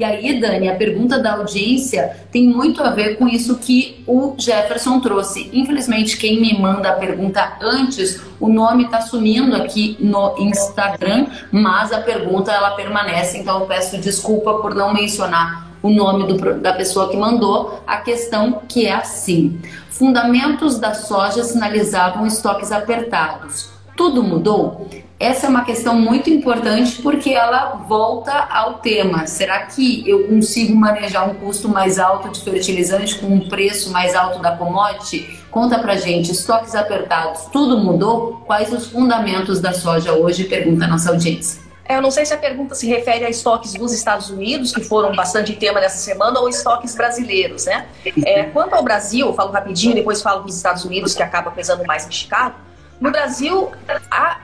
E 0.00 0.04
aí, 0.04 0.40
Dani, 0.40 0.66
a 0.66 0.76
pergunta 0.76 1.18
da 1.18 1.34
audiência 1.34 2.16
tem 2.32 2.48
muito 2.48 2.82
a 2.82 2.88
ver 2.88 3.18
com 3.18 3.28
isso 3.28 3.58
que 3.58 4.02
o 4.06 4.34
Jefferson 4.38 4.98
trouxe. 4.98 5.50
Infelizmente, 5.52 6.16
quem 6.16 6.40
me 6.40 6.58
manda 6.58 6.88
a 6.88 6.94
pergunta 6.94 7.58
antes, 7.60 8.18
o 8.40 8.48
nome 8.48 8.84
está 8.84 9.02
sumindo 9.02 9.54
aqui 9.54 9.98
no 10.00 10.38
Instagram, 10.38 11.26
mas 11.52 11.92
a 11.92 12.00
pergunta 12.00 12.50
ela 12.50 12.70
permanece, 12.70 13.36
então 13.36 13.60
eu 13.60 13.66
peço 13.66 13.98
desculpa 13.98 14.54
por 14.54 14.74
não 14.74 14.94
mencionar 14.94 15.70
o 15.82 15.90
nome 15.90 16.26
do, 16.32 16.54
da 16.54 16.72
pessoa 16.72 17.10
que 17.10 17.16
mandou. 17.18 17.82
A 17.86 17.98
questão 17.98 18.62
que 18.66 18.86
é 18.86 18.94
assim: 18.94 19.60
fundamentos 19.90 20.78
da 20.78 20.94
soja 20.94 21.44
sinalizavam 21.44 22.26
estoques 22.26 22.72
apertados. 22.72 23.68
Tudo 23.94 24.22
mudou? 24.22 24.88
Essa 25.20 25.48
é 25.48 25.50
uma 25.50 25.66
questão 25.66 26.00
muito 26.00 26.30
importante 26.30 27.02
porque 27.02 27.28
ela 27.28 27.84
volta 27.86 28.32
ao 28.32 28.78
tema. 28.78 29.26
Será 29.26 29.66
que 29.66 30.02
eu 30.08 30.26
consigo 30.26 30.74
manejar 30.74 31.28
um 31.28 31.34
custo 31.34 31.68
mais 31.68 31.98
alto 31.98 32.30
de 32.30 32.40
fertilizante 32.40 33.18
com 33.18 33.26
um 33.26 33.46
preço 33.46 33.92
mais 33.92 34.14
alto 34.14 34.40
da 34.40 34.56
commodity? 34.56 35.38
Conta 35.50 35.78
pra 35.78 35.94
gente, 35.94 36.32
estoques 36.32 36.74
apertados, 36.74 37.42
tudo 37.52 37.76
mudou? 37.76 38.42
Quais 38.46 38.72
os 38.72 38.86
fundamentos 38.86 39.60
da 39.60 39.74
soja 39.74 40.14
hoje? 40.14 40.44
Pergunta 40.44 40.86
a 40.86 40.88
nossa 40.88 41.10
audiência. 41.10 41.60
É, 41.84 41.96
eu 41.96 42.00
não 42.00 42.10
sei 42.10 42.24
se 42.24 42.32
a 42.32 42.38
pergunta 42.38 42.74
se 42.74 42.86
refere 42.86 43.26
a 43.26 43.28
estoques 43.28 43.74
dos 43.74 43.92
Estados 43.92 44.30
Unidos, 44.30 44.72
que 44.72 44.82
foram 44.82 45.14
bastante 45.14 45.52
tema 45.54 45.80
nessa 45.80 45.98
semana, 45.98 46.40
ou 46.40 46.48
estoques 46.48 46.94
brasileiros, 46.94 47.66
né? 47.66 47.88
É, 48.24 48.44
quanto 48.44 48.74
ao 48.74 48.82
Brasil, 48.82 49.30
falo 49.34 49.50
rapidinho, 49.50 49.94
depois 49.94 50.22
falo 50.22 50.44
dos 50.44 50.56
Estados 50.56 50.84
Unidos, 50.84 51.14
que 51.14 51.22
acaba 51.22 51.50
pesando 51.50 51.84
mais 51.84 52.06
em 52.06 52.10
Chicago. 52.10 52.54
No 53.00 53.10
Brasil, 53.10 53.72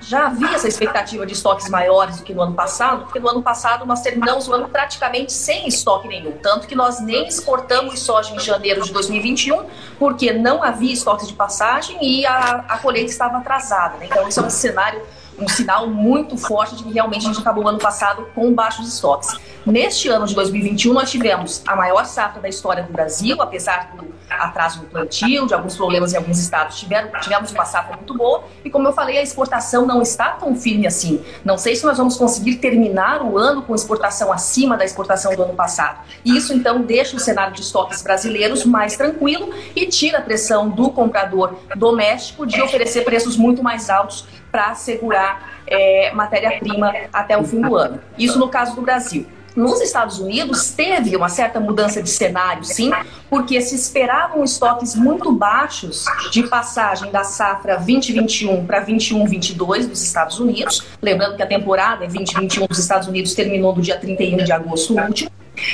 já 0.01 0.29
havia 0.29 0.55
essa 0.55 0.67
expectativa 0.67 1.27
de 1.27 1.35
estoques 1.35 1.69
maiores 1.69 2.17
do 2.17 2.25
que 2.25 2.33
no 2.33 2.41
ano 2.41 2.55
passado, 2.55 3.03
porque 3.03 3.19
no 3.19 3.29
ano 3.29 3.43
passado 3.43 3.85
nós 3.85 4.01
terminamos 4.01 4.49
o 4.49 4.55
ano 4.55 4.67
praticamente 4.67 5.31
sem 5.31 5.69
estoque 5.69 6.09
nenhum. 6.09 6.33
Tanto 6.39 6.67
que 6.67 6.75
nós 6.75 6.99
nem 6.99 7.29
exportamos 7.29 8.01
soja 8.01 8.35
em 8.35 8.41
janeiro 8.41 8.83
de 8.83 8.91
2021, 8.95 9.67
porque 9.99 10.33
não 10.33 10.63
havia 10.63 10.91
estoques 10.91 11.29
de 11.29 11.35
passagem 11.35 11.99
e 12.01 12.25
a, 12.25 12.65
a 12.67 12.79
colheita 12.79 13.11
estava 13.11 13.37
atrasada. 13.37 13.99
Né? 13.99 14.07
Então, 14.11 14.27
isso 14.27 14.41
é 14.41 14.43
um 14.43 14.49
cenário 14.49 15.03
um 15.39 15.49
sinal 15.49 15.89
muito 15.89 16.37
forte 16.37 16.77
de 16.77 16.85
que 16.85 16.93
realmente 16.93 17.25
a 17.25 17.29
gente 17.29 17.41
acabou 17.41 17.65
o 17.65 17.69
ano 17.69 17.79
passado 17.79 18.29
com 18.35 18.53
baixos 18.53 18.89
estoques. 18.89 19.37
Neste 19.65 20.09
ano 20.09 20.27
de 20.27 20.35
2021, 20.35 20.93
nós 20.93 21.11
tivemos 21.11 21.63
a 21.67 21.75
maior 21.75 22.05
safra 22.07 22.41
da 22.41 22.49
história 22.49 22.83
do 22.83 22.93
Brasil, 22.93 23.41
apesar 23.43 23.97
do 23.97 24.17
atraso 24.29 24.83
no 24.83 24.87
plantio, 24.87 25.47
de 25.47 25.55
alguns 25.55 25.77
problemas 25.77 26.13
em 26.13 26.17
alguns 26.17 26.39
estados, 26.39 26.79
tiveram, 26.79 27.11
tivemos 27.21 27.53
uma 27.53 27.65
safra 27.65 27.97
muito 27.97 28.15
boa. 28.15 28.45
E 28.65 28.71
como 28.71 28.89
eu 28.89 28.93
falei, 28.93 29.19
a 29.19 29.23
exportação 29.23 29.87
não 29.87 30.03
está 30.03 30.31
tão 30.31 30.55
firme 30.55 30.87
assim. 30.87 31.25
Não 31.45 31.57
sei 31.57 31.77
se 31.77 31.85
nós 31.85 31.99
vamos 31.99 32.17
conseguir 32.17 32.57
terminar 32.57 33.23
o 33.23 33.39
ano 33.39 33.63
com 33.63 33.75
exportação 33.75 34.33
acima 34.33 34.77
da 34.77 34.85
exportação 34.85 35.35
do 35.35 35.43
ano 35.43 35.55
passado. 35.55 36.01
E 36.25 36.37
isso, 36.37 36.53
então, 36.53 36.83
deixa 36.83 37.17
o 37.17 37.21
cenário 37.21 37.55
de 37.55 37.61
estoques 37.61 38.03
brasileiros 38.03 38.65
mais 38.65 38.97
tranquilo 38.97 39.51
e 39.75 39.87
tira 39.87 40.19
a 40.19 40.23
pressão 40.23 40.69
do 40.69 40.91
comprador 40.91 41.55
doméstico 41.77 42.47
de 42.47 42.61
oferecer 42.61 43.05
preços 43.05 43.37
muito 43.37 43.63
mais 43.63 43.91
altos 43.91 44.27
para 44.57 44.69
assegurar 44.69 45.61
é, 45.67 46.11
matéria-prima 46.15 46.91
até 47.13 47.37
o 47.37 47.45
fim 47.45 47.61
do 47.61 47.77
ano. 47.77 48.01
Isso 48.17 48.39
no 48.39 48.49
caso 48.49 48.75
do 48.75 48.81
Brasil. 48.81 49.27
Nos 49.55 49.83
Estados 49.83 50.19
Unidos 50.19 50.71
teve 50.71 51.15
uma 51.15 51.29
certa 51.29 51.61
mudança 51.61 52.03
de 52.03 52.09
cenário, 52.09 52.65
sim, 52.65 52.91
porque 53.29 53.61
se 53.61 53.75
esperavam 53.75 54.43
estoques 54.43 54.95
muito 54.95 55.31
baixos 55.31 56.07
de 56.31 56.43
passagem 56.45 57.11
da 57.11 57.23
safra 57.23 57.77
2021 57.77 58.65
para 58.65 58.85
21-22 58.85 59.89
dos 59.89 60.03
Estados 60.03 60.41
Unidos. 60.41 60.87
Lembrando 61.03 61.37
que 61.37 61.43
a 61.43 61.47
temporada 61.47 62.07
2021 62.07 62.67
dos 62.67 62.79
Estados 62.79 63.09
Unidos 63.09 63.35
terminou 63.35 63.77
no 63.77 63.83
dia 63.83 63.99
31 63.99 64.43
de 64.43 64.53
agosto 64.53 64.99
último. 64.99 65.31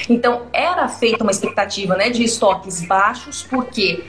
Então, 0.08 0.42
era 0.52 0.88
feita 0.88 1.22
uma 1.22 1.30
expectativa 1.30 1.96
né, 1.96 2.10
de 2.10 2.24
estoques 2.24 2.84
baixos, 2.84 3.44
porque 3.48 4.04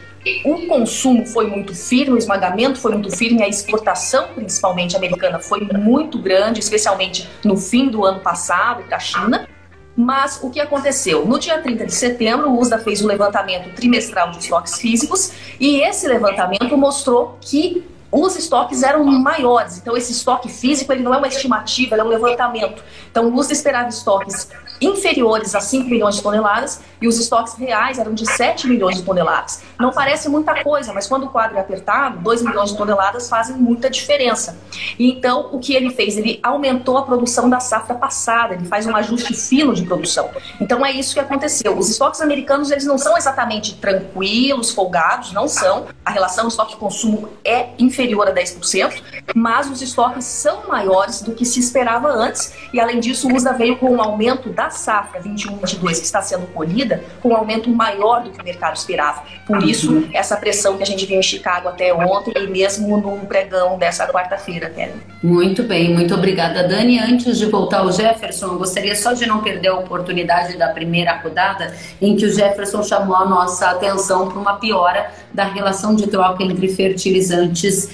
o 0.45 0.67
consumo 0.67 1.25
foi 1.25 1.47
muito 1.47 1.75
firme, 1.75 2.13
o 2.13 2.17
esmagamento 2.17 2.79
foi 2.79 2.93
muito 2.93 3.15
firme, 3.15 3.43
a 3.43 3.47
exportação, 3.47 4.29
principalmente 4.35 4.95
americana, 4.95 5.39
foi 5.39 5.61
muito 5.61 6.17
grande, 6.17 6.59
especialmente 6.59 7.29
no 7.43 7.57
fim 7.57 7.89
do 7.89 8.05
ano 8.05 8.19
passado 8.19 8.83
para 8.83 8.97
a 8.97 8.99
China. 8.99 9.47
Mas 9.95 10.39
o 10.41 10.49
que 10.49 10.59
aconteceu? 10.59 11.25
No 11.25 11.37
dia 11.37 11.61
30 11.61 11.85
de 11.85 11.93
setembro, 11.93 12.49
o 12.49 12.59
USDA 12.59 12.79
fez 12.79 13.01
o 13.01 13.07
levantamento 13.07 13.73
trimestral 13.75 14.31
de 14.31 14.39
estoques 14.39 14.79
físicos 14.79 15.33
e 15.59 15.81
esse 15.81 16.07
levantamento 16.07 16.75
mostrou 16.75 17.37
que 17.39 17.83
os 18.11 18.35
estoques 18.35 18.83
eram 18.83 19.03
maiores. 19.03 19.77
Então, 19.77 19.97
esse 19.97 20.11
estoque 20.11 20.47
físico 20.49 20.91
ele 20.93 21.03
não 21.03 21.13
é 21.13 21.17
uma 21.17 21.27
estimativa, 21.27 21.95
ele 21.95 22.01
é 22.01 22.05
um 22.05 22.09
levantamento. 22.09 22.83
Então, 23.09 23.27
o 23.27 23.35
USDA 23.35 23.53
esperava 23.53 23.89
estoques 23.89 24.49
inferiores 24.81 25.55
a 25.55 25.61
5 25.61 25.89
milhões 25.89 26.15
de 26.15 26.21
toneladas 26.21 26.81
e 27.01 27.07
os 27.07 27.19
estoques 27.19 27.53
reais 27.55 27.99
eram 27.99 28.13
de 28.13 28.25
7 28.25 28.67
milhões 28.67 28.97
de 28.97 29.03
toneladas. 29.03 29.61
Não 29.79 29.91
parece 29.91 30.29
muita 30.29 30.63
coisa, 30.63 30.93
mas 30.93 31.07
quando 31.07 31.25
o 31.25 31.29
quadro 31.29 31.57
é 31.57 31.59
apertado, 31.59 32.19
2 32.19 32.41
milhões 32.41 32.71
de 32.71 32.77
toneladas 32.77 33.29
fazem 33.29 33.55
muita 33.55 33.89
diferença. 33.89 34.57
E 34.97 35.11
então, 35.11 35.49
o 35.51 35.59
que 35.59 35.73
ele 35.73 35.89
fez? 35.89 36.17
Ele 36.17 36.39
aumentou 36.41 36.97
a 36.97 37.03
produção 37.03 37.49
da 37.49 37.59
safra 37.59 37.95
passada, 37.95 38.53
ele 38.53 38.65
faz 38.65 38.85
um 38.85 38.95
ajuste 38.95 39.33
fino 39.33 39.73
de 39.73 39.83
produção. 39.83 40.29
Então, 40.59 40.85
é 40.85 40.91
isso 40.91 41.13
que 41.13 41.19
aconteceu. 41.19 41.77
Os 41.77 41.89
estoques 41.89 42.21
americanos, 42.21 42.71
eles 42.71 42.85
não 42.85 42.97
são 42.97 43.17
exatamente 43.17 43.75
tranquilos, 43.75 44.71
folgados, 44.71 45.33
não 45.33 45.47
são. 45.47 45.87
A 46.05 46.11
relação 46.11 46.47
estoque-consumo 46.47 47.29
é 47.43 47.69
inferior 47.77 48.27
a 48.27 48.33
10%, 48.33 49.01
mas 49.35 49.69
os 49.69 49.81
estoques 49.81 50.25
são 50.25 50.67
maiores 50.67 51.21
do 51.21 51.33
que 51.33 51.45
se 51.45 51.59
esperava 51.59 52.09
antes. 52.09 52.53
E, 52.73 52.79
além 52.79 52.99
disso, 52.99 53.27
o 53.27 53.35
USDA 53.35 53.53
veio 53.53 53.77
com 53.77 53.89
um 53.91 54.01
aumento 54.01 54.49
da 54.49 54.62
safra 54.69 55.21
21-22 55.21 55.79
que 55.79 56.05
está 56.05 56.21
sendo 56.21 56.47
colhida 56.47 57.03
com 57.21 57.29
um 57.29 57.35
aumento 57.35 57.69
maior 57.69 58.23
do 58.23 58.31
que 58.31 58.41
o 58.41 58.43
mercado 58.43 58.75
esperava. 58.75 59.23
Por 59.45 59.63
isso, 59.63 60.07
essa 60.13 60.35
pressão 60.37 60.77
que 60.77 60.83
a 60.83 60.85
gente 60.85 61.05
viu 61.05 61.19
em 61.19 61.23
Chicago 61.23 61.69
até 61.69 61.93
ontem 61.93 62.33
e 62.35 62.47
mesmo 62.47 62.97
no 62.97 63.25
pregão 63.25 63.77
dessa 63.77 64.07
quarta-feira, 64.07 64.69
Kelly. 64.69 64.93
Muito 65.21 65.63
bem, 65.63 65.93
muito 65.93 66.13
obrigada, 66.13 66.67
Dani. 66.67 66.99
Antes 66.99 67.37
de 67.37 67.45
voltar 67.45 67.79
ao 67.79 67.91
Jefferson, 67.91 68.47
eu 68.47 68.57
gostaria 68.57 68.95
só 68.95 69.13
de 69.13 69.25
não 69.25 69.41
perder 69.41 69.69
a 69.69 69.75
oportunidade 69.75 70.57
da 70.57 70.69
primeira 70.69 71.15
rodada 71.17 71.73
em 72.01 72.15
que 72.15 72.25
o 72.25 72.33
Jefferson 72.33 72.83
chamou 72.83 73.15
a 73.15 73.25
nossa 73.25 73.69
atenção 73.69 74.27
para 74.27 74.39
uma 74.39 74.55
piora 74.55 75.11
da 75.33 75.45
relação 75.45 75.95
de 75.95 76.07
troca 76.07 76.43
entre 76.43 76.67
fertilizantes 76.67 77.89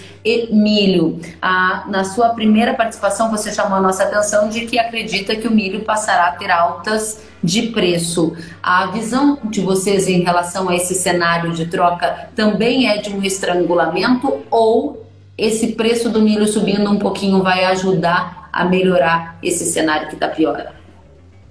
milho. 0.52 1.20
Ah, 1.42 1.86
na 1.88 2.04
sua 2.04 2.30
primeira 2.30 2.74
participação, 2.74 3.32
você 3.32 3.52
chamou 3.52 3.78
a 3.78 3.82
nossa 3.82 4.04
atenção 4.04 4.50
de 4.50 4.66
que 4.66 4.78
acredita 4.78 5.36
que 5.36 5.48
o 5.48 5.52
milho 5.52 5.82
passará 5.82 6.28
a 6.28 6.32
ter 6.32 6.52
altas 6.52 7.24
de 7.44 7.68
preço. 7.68 8.36
A 8.62 8.88
visão 8.88 9.40
de 9.46 9.62
vocês 9.62 10.08
em 10.08 10.22
relação 10.22 10.70
a 10.70 10.76
esse 10.76 10.94
cenário 10.94 11.54
de 11.54 11.68
troca 11.68 12.30
também 12.36 12.90
é 12.90 12.98
de 12.98 13.14
um 13.14 13.24
estrangulamento 13.24 14.46
ou 14.52 15.06
esse 15.38 15.74
preço 15.74 16.10
do 16.10 16.22
milho 16.22 16.46
subindo 16.46 16.90
um 16.92 17.00
pouquinho 17.00 17.42
vai 17.42 17.64
ajudar 17.66 18.50
a 18.52 18.66
melhorar 18.66 19.38
esse 19.42 19.66
cenário 19.66 20.10
que 20.10 20.16
está 20.16 20.28
pior? 20.28 20.74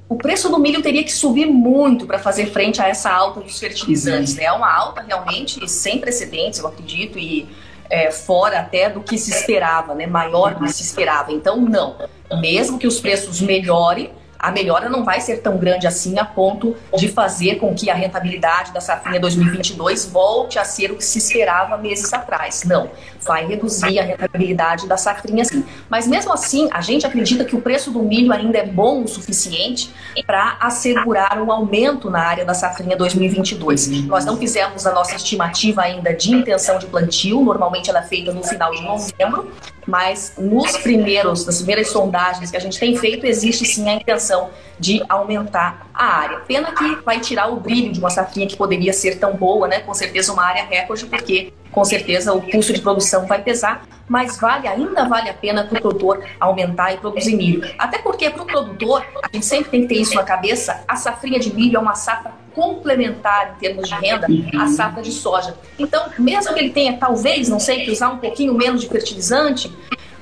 o 0.08 0.16
preço 0.16 0.48
do 0.48 0.58
milho 0.58 0.80
teria 0.80 1.04
que 1.04 1.12
subir 1.12 1.46
muito 1.46 2.06
para 2.06 2.18
fazer 2.18 2.46
frente 2.46 2.80
a 2.80 2.88
essa 2.88 3.10
alta 3.10 3.40
dos 3.40 3.58
fertilizantes. 3.58 4.32
Uhum. 4.32 4.38
Né? 4.38 4.44
É 4.44 4.52
uma 4.52 4.72
alta 4.74 5.02
realmente 5.02 5.68
sem 5.68 5.98
precedentes, 5.98 6.58
eu 6.58 6.66
acredito, 6.66 7.18
e 7.18 7.46
é, 7.90 8.10
fora 8.10 8.60
até 8.60 8.88
do 8.88 9.00
que 9.00 9.18
se 9.18 9.30
esperava, 9.30 9.94
né? 9.94 10.06
maior 10.06 10.54
do 10.54 10.64
que 10.64 10.72
se 10.72 10.82
esperava. 10.82 11.32
Então, 11.32 11.56
não. 11.56 11.96
Mesmo 12.40 12.78
que 12.78 12.86
os 12.86 13.00
preços 13.00 13.40
melhorem, 13.40 14.12
a 14.38 14.52
melhora 14.52 14.88
não 14.88 15.04
vai 15.04 15.20
ser 15.20 15.38
tão 15.38 15.56
grande 15.56 15.86
assim 15.86 16.18
a 16.18 16.24
ponto 16.24 16.76
de 16.96 17.08
fazer 17.08 17.56
com 17.56 17.74
que 17.74 17.90
a 17.90 17.94
rentabilidade 17.94 18.72
da 18.72 18.80
safrinha 18.80 19.18
2022 19.18 20.06
volte 20.06 20.58
a 20.58 20.64
ser 20.64 20.92
o 20.92 20.96
que 20.96 21.04
se 21.04 21.18
esperava 21.18 21.76
meses 21.76 22.12
atrás. 22.12 22.62
Não, 22.64 22.88
vai 23.24 23.46
reduzir 23.46 23.98
a 23.98 24.02
rentabilidade 24.02 24.86
da 24.86 24.96
safrinha 24.96 25.44
sim. 25.44 25.64
Mas 25.88 26.06
mesmo 26.06 26.32
assim, 26.32 26.68
a 26.72 26.80
gente 26.80 27.06
acredita 27.06 27.44
que 27.44 27.56
o 27.56 27.60
preço 27.60 27.90
do 27.90 28.02
milho 28.02 28.32
ainda 28.32 28.58
é 28.58 28.66
bom 28.66 29.02
o 29.02 29.08
suficiente 29.08 29.90
para 30.26 30.56
assegurar 30.60 31.40
um 31.40 31.50
aumento 31.52 32.10
na 32.10 32.20
área 32.20 32.44
da 32.44 32.54
safrinha 32.54 32.96
2022. 32.96 34.04
Nós 34.06 34.24
não 34.24 34.36
fizemos 34.36 34.86
a 34.86 34.92
nossa 34.92 35.14
estimativa 35.16 35.82
ainda 35.82 36.14
de 36.14 36.32
intenção 36.32 36.78
de 36.78 36.86
plantio, 36.86 37.42
normalmente 37.42 37.90
ela 37.90 38.00
é 38.00 38.02
feita 38.02 38.32
no 38.32 38.42
final 38.42 38.74
de 38.74 38.82
novembro, 38.82 39.50
mas 39.86 40.34
nos 40.36 40.76
primeiros, 40.76 41.46
nas 41.46 41.56
primeiras 41.58 41.88
sondagens 41.88 42.50
que 42.50 42.56
a 42.56 42.60
gente 42.60 42.78
tem 42.78 42.96
feito, 42.96 43.24
existe 43.26 43.64
sim 43.64 43.88
a 43.88 43.94
intenção 43.94 44.50
de 44.78 45.02
aumentar 45.08 45.87
a 45.98 46.04
área. 46.04 46.38
Pena 46.40 46.70
que 46.70 46.94
vai 47.04 47.18
tirar 47.18 47.48
o 47.48 47.56
brilho 47.56 47.92
de 47.92 47.98
uma 47.98 48.08
safrinha 48.08 48.46
que 48.46 48.56
poderia 48.56 48.92
ser 48.92 49.18
tão 49.18 49.34
boa, 49.34 49.66
né? 49.66 49.80
Com 49.80 49.92
certeza 49.92 50.32
uma 50.32 50.44
área 50.44 50.64
recorde, 50.64 51.04
porque 51.06 51.52
com 51.72 51.84
certeza 51.84 52.32
o 52.32 52.40
custo 52.40 52.72
de 52.72 52.80
produção 52.80 53.26
vai 53.26 53.42
pesar, 53.42 53.84
mas 54.08 54.38
vale, 54.38 54.66
ainda 54.68 55.04
vale 55.04 55.28
a 55.28 55.34
pena 55.34 55.64
para 55.64 55.76
o 55.76 55.80
produtor 55.82 56.24
aumentar 56.40 56.92
e 56.94 56.98
produzir 56.98 57.36
milho. 57.36 57.68
Até 57.78 57.98
porque 57.98 58.30
para 58.30 58.42
o 58.42 58.46
produtor, 58.46 59.04
a 59.22 59.28
gente 59.32 59.44
sempre 59.44 59.70
tem 59.70 59.82
que 59.82 59.88
ter 59.88 60.00
isso 60.00 60.14
na 60.14 60.22
cabeça, 60.22 60.82
a 60.86 60.96
safrinha 60.96 61.38
de 61.38 61.52
milho 61.52 61.76
é 61.76 61.80
uma 61.80 61.94
safra 61.94 62.32
complementar 62.54 63.54
em 63.54 63.60
termos 63.60 63.88
de 63.88 63.94
renda 63.94 64.26
à 64.58 64.66
safra 64.68 65.02
de 65.02 65.12
soja. 65.12 65.54
Então, 65.78 66.06
mesmo 66.18 66.54
que 66.54 66.60
ele 66.60 66.70
tenha, 66.70 66.96
talvez, 66.96 67.48
não 67.48 67.60
sei, 67.60 67.84
que 67.84 67.90
usar 67.90 68.08
um 68.08 68.18
pouquinho 68.18 68.54
menos 68.54 68.80
de 68.80 68.88
fertilizante, 68.88 69.70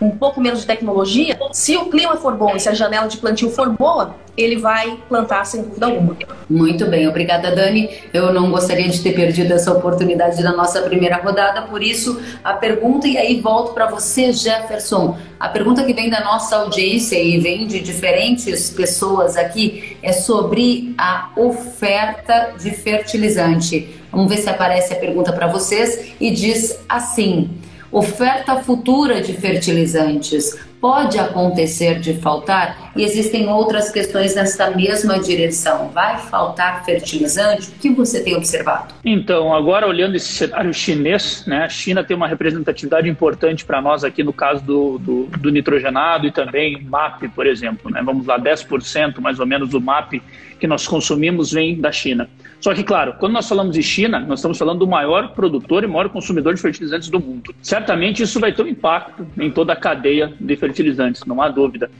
um 0.01 0.11
pouco 0.11 0.41
menos 0.41 0.61
de 0.61 0.67
tecnologia, 0.67 1.39
se 1.53 1.77
o 1.77 1.87
clima 1.87 2.17
for 2.17 2.35
bom 2.35 2.55
e 2.55 2.61
se 2.61 2.69
a 2.69 2.75
janela 2.75 3.09
de 3.09 3.17
plantio 3.17 3.51
for 3.51 3.71
boa, 3.71 4.15
ele 4.37 4.57
vai 4.57 4.99
plantar 5.09 5.45
sem 5.47 5.63
dúvida 5.63 5.87
alguma. 5.87 6.17
Muito 6.49 6.87
bem, 6.87 7.09
obrigada 7.09 7.55
Dani. 7.55 7.89
Eu 8.13 8.33
não 8.33 8.51
gostaria 8.51 8.89
de 8.89 9.01
ter 9.01 9.15
perdido 9.15 9.53
essa 9.55 9.73
oportunidade 9.73 10.43
na 10.43 10.55
nossa 10.55 10.83
primeira 10.83 11.17
rodada, 11.17 11.63
por 11.63 11.83
isso 11.83 12.21
a 12.45 12.53
pergunta, 12.53 13.09
e 13.09 13.17
aí 13.17 13.41
volto 13.41 13.73
para 13.73 13.87
você, 13.87 14.33
Jefferson. 14.33 15.17
A 15.41 15.49
pergunta 15.49 15.83
que 15.85 15.95
vem 15.95 16.11
da 16.11 16.23
nossa 16.23 16.57
audiência 16.57 17.19
e 17.19 17.39
vem 17.39 17.67
de 17.67 17.81
diferentes 17.81 18.71
pessoas 18.71 19.37
aqui 19.37 19.97
é 20.03 20.13
sobre 20.13 20.95
a 20.99 21.31
oferta 21.37 22.53
de 22.61 22.71
fertilizante. 22.71 23.97
Vamos 24.13 24.29
ver 24.29 24.39
se 24.39 24.49
aparece 24.49 24.93
a 24.93 24.97
pergunta 24.97 25.33
para 25.33 25.47
vocês 25.47 26.13
e 26.21 26.31
diz 26.31 26.79
assim 26.89 27.51
oferta 27.91 28.57
futura 28.57 29.21
de 29.21 29.33
fertilizantes 29.33 30.59
pode 30.81 31.19
acontecer 31.19 31.99
de 31.99 32.15
faltar 32.15 32.93
e 32.95 33.03
existem 33.03 33.49
outras 33.49 33.91
questões 33.91 34.35
nessa 34.35 34.71
mesma 34.71 35.19
direção. 35.19 35.89
Vai 35.89 36.19
faltar 36.19 36.85
fertilizante? 36.85 37.69
O 37.69 37.73
que 37.73 37.91
você 37.91 38.23
tem 38.23 38.37
observado? 38.37 38.95
Então, 39.05 39.55
agora 39.55 39.87
olhando 39.87 40.17
esse 40.17 40.29
cenário 40.29 40.73
chinês, 40.73 41.45
né, 41.47 41.65
a 41.65 41.69
China 41.69 42.05
tem 42.05 42.17
uma 42.17 42.29
representatividade 42.29 43.09
importante 43.09 43.65
para 43.65 43.81
nós 43.81 44.05
aqui 44.05 44.23
no 44.23 44.33
caso 44.33 44.63
do, 44.63 44.99
do, 44.99 45.25
do, 45.39 45.51
nitrogenado 45.51 46.27
e 46.27 46.31
também 46.31 46.83
MAP, 46.83 47.29
por 47.35 47.47
exemplo. 47.47 47.91
Né? 47.91 48.03
Vamos 48.05 48.27
lá, 48.27 48.39
10% 48.39 49.19
mais 49.21 49.41
ou 49.41 49.47
menos 49.47 49.71
do 49.71 49.81
MAP 49.81 50.23
que 50.61 50.67
nós 50.67 50.87
consumimos 50.87 51.53
vem 51.53 51.81
da 51.81 51.91
China. 51.91 52.29
Só 52.61 52.75
que, 52.75 52.83
claro, 52.83 53.15
quando 53.19 53.33
nós 53.33 53.49
falamos 53.49 53.75
de 53.75 53.83
China, 53.83 54.19
nós 54.21 54.41
estamos 54.41 54.59
falando 54.59 54.81
do 54.81 54.87
maior 54.87 55.33
produtor 55.35 55.85
e 55.85 55.87
maior 55.87 56.09
consumidor 56.09 56.55
de 56.55 56.61
fertilizantes 56.61 57.09
do 57.09 57.21
mundo. 57.21 57.55
Certamente 57.63 58.23
isso 58.23 58.41
vai 58.41 58.53
ter 58.53 58.63
um 58.63 58.67
impacto 58.67 59.27
em 59.39 59.51
toda 59.51 59.73
a 59.73 59.77
cadeia 59.77 60.33
de 60.41 60.57
fertilizantes, 60.57 61.25
não 61.25 61.41
há 61.41 61.49
dúvida. 61.49 61.91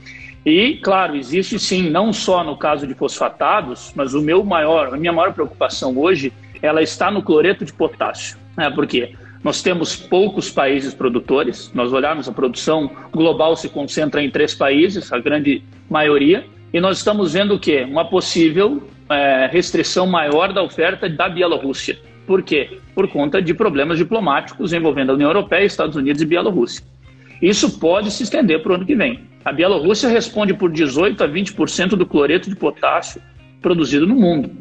E, 0.45 0.75
claro, 0.77 1.15
existe 1.15 1.59
sim, 1.59 1.89
não 1.89 2.13
só 2.13 2.43
no 2.43 2.57
caso 2.57 2.87
de 2.87 2.93
fosfatados, 2.93 3.91
mas 3.95 4.13
o 4.13 4.21
meu 4.21 4.43
maior, 4.43 4.93
a 4.93 4.97
minha 4.97 5.11
maior 5.11 5.33
preocupação 5.33 5.97
hoje, 5.97 6.31
ela 6.61 6.81
está 6.81 7.11
no 7.11 7.21
cloreto 7.21 7.65
de 7.65 7.73
potássio. 7.73 8.37
Né? 8.55 8.69
Por 8.69 8.87
quê? 8.87 9.13
Nós 9.43 9.61
temos 9.61 9.95
poucos 9.95 10.49
países 10.49 10.93
produtores. 10.93 11.71
Nós 11.73 11.93
olharmos 11.93 12.27
a 12.27 12.31
produção 12.31 12.89
global 13.11 13.55
se 13.55 13.69
concentra 13.69 14.21
em 14.21 14.29
três 14.29 14.55
países, 14.55 15.11
a 15.11 15.19
grande 15.19 15.61
maioria, 15.89 16.45
e 16.73 16.79
nós 16.79 16.97
estamos 16.97 17.33
vendo 17.33 17.55
o 17.55 17.59
quê? 17.59 17.85
Uma 17.89 18.05
possível 18.05 18.87
é, 19.09 19.47
restrição 19.51 20.05
maior 20.05 20.51
da 20.53 20.61
oferta 20.61 21.09
da 21.09 21.29
Bielorrússia. 21.29 21.97
Por 22.25 22.43
quê? 22.43 22.79
Por 22.93 23.07
conta 23.07 23.41
de 23.41 23.53
problemas 23.53 23.97
diplomáticos 23.97 24.73
envolvendo 24.73 25.11
a 25.11 25.15
União 25.15 25.29
Europeia, 25.29 25.65
Estados 25.65 25.95
Unidos 25.95 26.21
e 26.21 26.25
Bielorrússia. 26.25 26.83
Isso 27.41 27.79
pode 27.79 28.11
se 28.11 28.23
estender 28.23 28.61
para 28.61 28.73
o 28.73 28.75
ano 28.75 28.85
que 28.85 28.95
vem. 28.95 29.21
A 29.45 29.51
Bielorrússia 29.53 30.09
responde 30.09 30.53
por 30.53 30.71
18 30.71 31.23
a 31.23 31.27
20% 31.27 31.89
do 31.89 32.05
cloreto 32.05 32.49
de 32.49 32.55
potássio 32.55 33.21
produzido 33.61 34.05
no 34.05 34.15
mundo. 34.15 34.51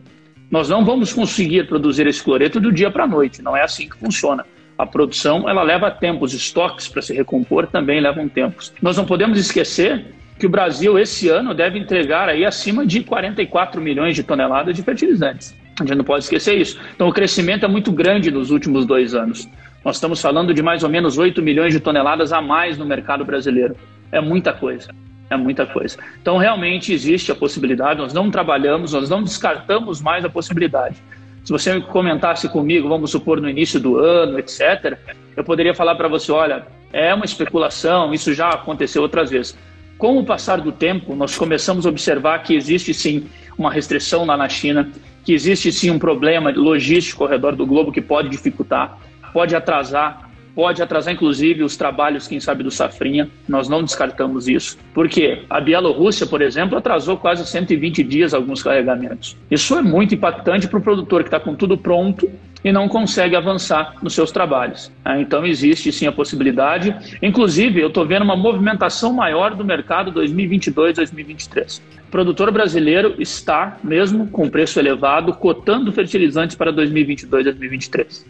Nós 0.49 0.69
não 0.69 0.85
vamos 0.85 1.13
conseguir 1.13 1.67
produzir 1.67 2.07
esse 2.07 2.23
cloreto 2.23 2.61
do 2.61 2.71
dia 2.71 2.91
para 2.91 3.05
a 3.05 3.07
noite, 3.07 3.43
não 3.43 3.57
é 3.57 3.63
assim 3.63 3.89
que 3.89 3.97
funciona. 3.97 4.45
A 4.79 4.87
produção 4.87 5.49
ela 5.49 5.63
leva 5.63 5.91
tempo, 5.91 6.25
os 6.25 6.35
estoques 6.35 6.87
para 6.87 7.03
se 7.03 7.13
recompor 7.13 7.67
também 7.67 8.01
levam 8.01 8.29
tempo. 8.29 8.63
Nós 8.81 8.97
não 8.97 9.05
podemos 9.05 9.39
esquecer 9.39 10.15
que 10.39 10.47
o 10.47 10.49
Brasil 10.49 10.99
esse 10.99 11.29
ano 11.29 11.55
deve 11.55 11.79
entregar 11.79 12.29
aí 12.29 12.45
acima 12.45 12.87
de 12.87 13.03
44 13.03 13.81
milhões 13.81 14.15
de 14.15 14.23
toneladas 14.23 14.77
de 14.77 14.83
fertilizantes. 14.83 15.55
A 15.81 15.85
gente 15.85 15.97
não 15.97 16.05
pode 16.05 16.25
esquecer 16.25 16.57
isso. 16.57 16.79
Então 16.95 17.09
o 17.09 17.13
crescimento 17.13 17.65
é 17.65 17.69
muito 17.69 17.93
grande 17.93 18.31
nos 18.31 18.51
últimos 18.51 18.87
dois 18.87 19.15
anos. 19.15 19.49
Nós 19.85 19.97
estamos 19.97 20.21
falando 20.21 20.53
de 20.53 20.63
mais 20.63 20.83
ou 20.83 20.89
menos 20.89 21.17
8 21.17 21.41
milhões 21.43 21.73
de 21.73 21.81
toneladas 21.81 22.33
a 22.33 22.43
mais 22.43 22.77
no 22.77 22.85
mercado 22.85 23.25
brasileiro. 23.25 23.77
É 24.11 24.21
muita 24.21 24.53
coisa. 24.53 24.89
É 25.29 25.37
muita 25.37 25.67
coisa. 25.67 25.99
Então, 26.21 26.39
realmente 26.39 26.93
existe 26.93 27.33
a 27.33 27.35
possibilidade, 27.35 28.01
nós 28.01 28.13
não 28.13 28.31
trabalhamos, 28.31 28.93
nós 28.93 29.11
não 29.11 29.23
descartamos 29.23 30.01
mais 30.01 30.25
a 30.25 30.29
possibilidade. 30.29 30.97
Se 31.45 31.53
você 31.53 31.81
comentasse 31.81 32.49
comigo, 32.49 32.89
vamos 32.89 33.11
supor, 33.11 33.41
no 33.41 33.49
início 33.49 33.79
do 33.81 33.99
ano, 33.99 34.39
etc., 34.39 34.99
eu 35.37 35.45
poderia 35.45 35.75
falar 35.75 35.95
para 35.95 36.09
você: 36.09 36.31
olha, 36.31 36.67
é 36.93 37.13
uma 37.13 37.25
especulação, 37.25 38.13
isso 38.15 38.33
já 38.35 38.51
aconteceu 38.51 39.03
outras 39.03 39.31
vezes. 39.31 39.57
Com 39.99 40.19
o 40.19 40.25
passar 40.25 40.61
do 40.61 40.73
tempo, 40.73 41.15
nós 41.15 41.37
começamos 41.37 41.87
a 41.87 41.89
observar 41.89 42.43
que 42.43 42.55
existe 42.55 42.93
sim 42.93 43.29
uma 43.57 43.73
restrição 43.73 44.27
lá 44.27 44.37
na 44.37 44.49
China, 44.49 44.91
que 45.25 45.33
existe 45.33 45.73
sim 45.73 45.91
um 45.91 45.99
problema 45.99 46.51
logístico 46.51 47.25
ao 47.25 47.31
redor 47.31 47.57
do 47.57 47.67
globo 47.67 47.91
que 47.91 48.03
pode 48.03 48.29
dificultar, 48.29 48.99
pode 49.33 49.57
atrasar, 49.57 50.26
pode 50.57 50.83
atrasar 50.83 51.13
inclusive 51.13 51.63
os 51.63 51.77
trabalhos, 51.77 52.27
quem 52.27 52.41
sabe, 52.41 52.65
do 52.65 52.71
Safrinha. 52.71 53.29
Nós 53.47 53.69
não 53.69 53.85
descartamos 53.85 54.49
isso. 54.49 54.79
Porque 54.95 55.45
a 55.51 55.61
Bielorrússia, 55.61 56.27
por 56.27 56.41
exemplo, 56.41 56.79
atrasou 56.79 57.19
quase 57.19 57.47
120 57.47 58.03
dias 58.03 58.33
alguns 58.33 58.63
carregamentos. 58.63 59.37
Isso 59.51 59.77
é 59.77 59.83
muito 59.83 60.15
impactante 60.15 60.67
para 60.67 60.79
o 60.79 60.83
produtor 60.83 61.23
que 61.23 61.29
está 61.29 61.39
com 61.39 61.55
tudo 61.55 61.77
pronto 61.77 62.27
e 62.65 62.73
não 62.73 62.89
consegue 62.89 63.37
avançar 63.37 63.97
nos 64.03 64.15
seus 64.15 64.33
trabalhos. 64.33 64.91
Ah, 65.05 65.21
então 65.21 65.45
existe 65.45 65.93
sim 65.93 66.07
a 66.07 66.13
possibilidade. 66.13 66.97
Inclusive, 67.23 67.81
eu 67.81 67.89
estou 67.89 68.07
vendo 68.07 68.23
uma 68.23 68.35
movimentação 68.35 69.13
maior 69.13 69.55
do 69.55 69.65
mercado 69.65 70.11
2022-2023. 70.13 71.83
O 72.09 72.11
produtor 72.11 72.51
brasileiro 72.51 73.15
está, 73.19 73.77
mesmo 73.85 74.27
com 74.29 74.49
preço 74.49 74.81
elevado, 74.81 75.35
cotando 75.35 75.93
fertilizantes 75.93 76.57
para 76.57 76.73
2022-2023. 76.73 78.25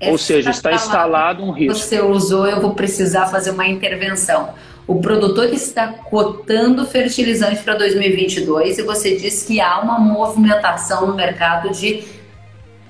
Ou 0.00 0.16
seja, 0.16 0.50
está 0.50 0.72
instalado 0.72 1.42
um 1.42 1.50
risco. 1.50 1.78
Você 1.78 2.00
usou, 2.00 2.46
eu 2.46 2.60
vou 2.60 2.74
precisar 2.74 3.26
fazer 3.26 3.50
uma 3.50 3.66
intervenção. 3.66 4.50
O 4.86 5.00
produtor 5.00 5.52
está 5.52 5.88
cotando 5.88 6.86
fertilizante 6.86 7.62
para 7.62 7.74
2022 7.74 8.78
e 8.78 8.82
você 8.82 9.16
diz 9.16 9.42
que 9.42 9.60
há 9.60 9.80
uma 9.80 9.98
movimentação 9.98 11.06
no 11.06 11.14
mercado 11.14 11.70
de 11.70 12.04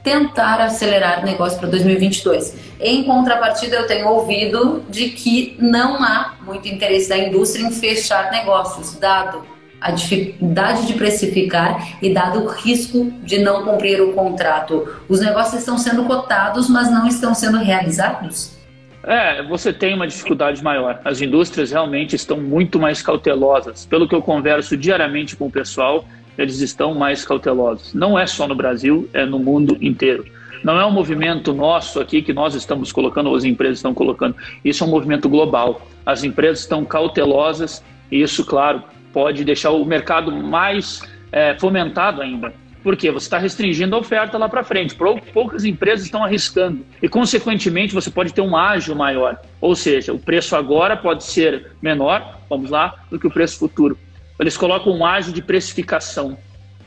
tentar 0.03 0.61
acelerar 0.61 1.23
o 1.23 1.25
negócio 1.25 1.59
para 1.59 1.69
2022. 1.69 2.55
Em 2.81 3.03
contrapartida, 3.05 3.77
eu 3.77 3.87
tenho 3.87 4.09
ouvido 4.09 4.85
de 4.89 5.11
que 5.11 5.57
não 5.59 6.03
há 6.03 6.37
muito 6.43 6.69
interesse 6.69 7.09
da 7.09 7.19
indústria 7.19 7.65
em 7.65 7.73
fechar 7.73 8.31
negócios, 8.31 8.95
dado 8.95 9.45
a 9.81 9.91
dificuldade 9.91 10.87
de 10.87 10.95
precificar 10.95 11.99
e 12.03 12.13
dado 12.13 12.45
o 12.45 12.49
risco 12.49 13.13
de 13.23 13.39
não 13.39 13.65
cumprir 13.65 14.01
o 14.01 14.13
contrato. 14.13 14.89
Os 15.09 15.21
negócios 15.21 15.61
estão 15.61 15.79
sendo 15.79 16.05
cotados, 16.05 16.69
mas 16.69 16.91
não 16.91 17.07
estão 17.07 17.35
sendo 17.35 17.59
realizados? 17.59 18.57
É, 19.05 19.43
você 19.43 19.73
tem 19.73 19.95
uma 19.95 20.07
dificuldade 20.07 20.63
maior. 20.63 21.01
As 21.05 21.21
indústrias 21.21 21.71
realmente 21.71 22.17
estão 22.17 22.37
muito 22.37 22.79
mais 22.79 23.01
cautelosas. 23.01 23.87
Pelo 23.87 24.09
que 24.09 24.15
eu 24.15 24.21
converso 24.21 24.77
diariamente 24.77 25.37
com 25.37 25.47
o 25.47 25.51
pessoal, 25.51 26.05
eles 26.37 26.61
estão 26.61 26.95
mais 26.95 27.25
cautelosos. 27.25 27.95
Não 27.95 28.19
é 28.19 28.27
só 28.27 28.47
no 28.47 28.55
Brasil, 28.55 29.09
é 29.13 29.25
no 29.25 29.39
mundo 29.39 29.79
inteiro. 29.81 30.27
Não 30.63 30.79
é 30.79 30.85
um 30.85 30.91
movimento 30.91 31.55
nosso 31.55 32.01
aqui 32.01 32.21
que 32.21 32.33
nós 32.33 32.55
estamos 32.55 32.91
colocando, 32.91 33.29
ou 33.31 33.37
as 33.37 33.45
empresas 33.45 33.79
estão 33.79 33.95
colocando. 33.95 34.37
Isso 34.65 34.83
é 34.83 34.87
um 34.87 34.91
movimento 34.91 35.29
global. 35.29 35.81
As 36.05 36.25
empresas 36.25 36.61
estão 36.61 36.85
cautelosas 36.85 37.83
e 38.11 38.21
isso, 38.21 38.45
claro, 38.45 38.83
pode 39.13 39.45
deixar 39.45 39.71
o 39.71 39.85
mercado 39.85 40.33
mais 40.33 41.03
é, 41.33 41.55
fomentado 41.59 42.23
ainda. 42.23 42.53
Porque 42.83 43.11
você 43.11 43.27
está 43.27 43.39
restringindo 43.39 43.97
a 43.97 43.99
oferta 43.99 44.39
lá 44.39 44.49
para 44.49 44.63
frente. 44.63 44.95
Poucas 44.95 45.65
empresas 45.65 46.07
estão 46.07 46.25
arriscando. 46.25 46.87
E, 47.03 47.09
consequentemente, 47.09 47.93
você 47.93 48.11
pode 48.11 48.33
ter 48.33 48.41
um 48.41 48.57
ágio 48.57 48.95
maior. 48.95 49.41
Ou 49.61 49.75
seja, 49.75 50.13
o 50.13 50.19
preço 50.19 50.55
agora 50.55 50.97
pode 50.97 51.25
ser 51.25 51.73
menor, 51.83 52.39
vamos 52.49 52.71
lá, 52.71 52.95
do 53.11 53.19
que 53.19 53.27
o 53.27 53.31
preço 53.31 53.59
futuro. 53.59 53.99
eles 54.39 54.57
colocam 54.57 54.93
um 54.93 55.05
ágio 55.05 55.33
de 55.33 55.43
precificação, 55.43 56.39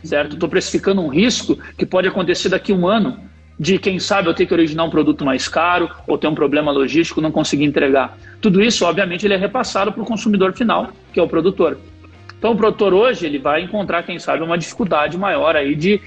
certo? 0.04 0.34
Estou 0.34 0.48
precificando 0.48 1.02
um 1.02 1.10
risco 1.10 1.60
que 1.78 1.86
pode 1.86 2.08
acontecer 2.08 2.48
daqui 2.48 2.72
a 2.72 2.76
um 2.76 2.88
ano, 2.88 3.20
de 3.60 3.78
quem 3.78 4.00
sabe 4.00 4.30
eu 4.30 4.34
ter 4.34 4.46
que 4.46 4.54
originar 4.54 4.86
um 4.86 4.90
produto 4.90 5.24
mais 5.24 5.48
caro 5.48 5.90
ou 6.08 6.18
ter 6.18 6.28
um 6.28 6.34
problema 6.34 6.72
logístico 6.72 7.22
não 7.22 7.32
conseguir 7.32 7.66
entregar. 7.66 8.18
Tudo 8.40 8.64
isso, 8.64 8.86
obviamente, 8.86 9.28
ele 9.28 9.36
é 9.36 9.38
repassado 9.38 9.92
para 9.92 10.02
o 10.02 10.06
consumidor 10.06 10.54
final, 10.54 10.90
que 11.14 11.20
é 11.20 11.24
o 11.24 11.28
produtor. 11.28 11.78
Então, 12.42 12.54
o 12.54 12.56
produtor 12.56 12.92
hoje 12.92 13.28
ele 13.28 13.38
vai 13.38 13.62
encontrar, 13.62 14.02
quem 14.02 14.18
sabe, 14.18 14.42
uma 14.42 14.58
dificuldade 14.58 15.16
maior 15.16 15.56
aí 15.56 15.76
de 15.76 16.02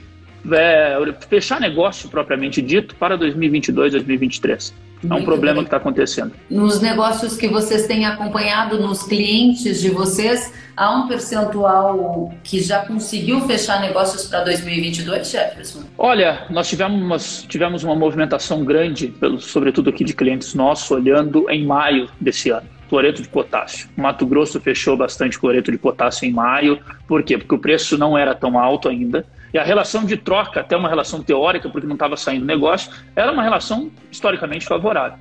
é, 0.51 0.99
fechar 1.29 1.61
negócio 1.61 2.09
propriamente 2.09 2.61
dito 2.61 2.97
para 2.97 3.17
2022, 3.17 3.93
2023. 3.93 4.75
É 5.01 5.07
um 5.07 5.11
Muito 5.11 5.27
problema 5.27 5.55
bem. 5.55 5.63
que 5.63 5.69
está 5.69 5.77
acontecendo. 5.77 6.33
Nos 6.51 6.81
negócios 6.81 7.37
que 7.37 7.47
vocês 7.47 7.87
têm 7.87 8.05
acompanhado, 8.05 8.81
nos 8.81 9.05
clientes 9.05 9.81
de 9.81 9.91
vocês, 9.91 10.53
há 10.77 10.91
um 10.97 11.07
percentual 11.07 12.35
que 12.43 12.61
já 12.61 12.85
conseguiu 12.85 13.43
fechar 13.43 13.81
negócios 13.81 14.27
para 14.27 14.43
2022, 14.43 15.31
Jefferson? 15.31 15.85
Olha, 15.97 16.47
nós 16.51 16.69
tivemos, 16.69 17.47
tivemos 17.49 17.85
uma 17.85 17.95
movimentação 17.95 18.65
grande, 18.65 19.07
pelo, 19.07 19.41
sobretudo 19.41 19.89
aqui 19.89 20.03
de 20.03 20.15
clientes 20.15 20.53
nossos, 20.53 20.91
olhando 20.91 21.49
em 21.49 21.65
maio 21.65 22.09
desse 22.21 22.51
ano 22.51 22.74
cloreto 22.89 23.23
de 23.23 23.29
potássio. 23.29 23.89
Mato 23.97 24.27
Grosso 24.27 24.61
fechou 24.61 24.97
bastante 24.97 25.39
cloreto 25.39 25.71
de 25.71 25.79
potássio 25.79 26.27
em 26.27 26.33
maio. 26.33 26.79
Por 27.07 27.23
quê? 27.23 27.39
Porque 27.39 27.55
o 27.55 27.59
preço 27.59 27.97
não 27.99 28.17
era 28.17 28.35
tão 28.35 28.59
alto 28.59 28.89
ainda. 28.89 29.27
E 29.53 29.59
a 29.59 29.63
relação 29.63 30.05
de 30.05 30.17
troca, 30.17 30.61
até 30.61 30.77
uma 30.77 30.89
relação 30.89 31.23
teórica, 31.23 31.69
porque 31.69 31.87
não 31.87 31.95
estava 31.95 32.17
saindo 32.17 32.45
negócio, 32.45 32.91
era 33.15 33.31
uma 33.31 33.43
relação 33.43 33.91
historicamente 34.11 34.67
favorável. 34.67 35.19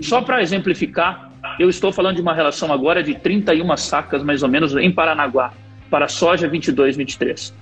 Só 0.00 0.20
para 0.22 0.42
exemplificar, 0.42 1.30
eu 1.58 1.68
estou 1.68 1.92
falando 1.92 2.16
de 2.16 2.22
uma 2.22 2.34
relação 2.34 2.72
agora 2.72 3.02
de 3.02 3.14
31 3.14 3.76
sacas, 3.76 4.22
mais 4.22 4.42
ou 4.42 4.48
menos, 4.48 4.74
em 4.76 4.90
Paranaguá, 4.90 5.52
para 5.90 6.08
soja 6.08 6.48
22, 6.48 6.96
23. 6.96 7.54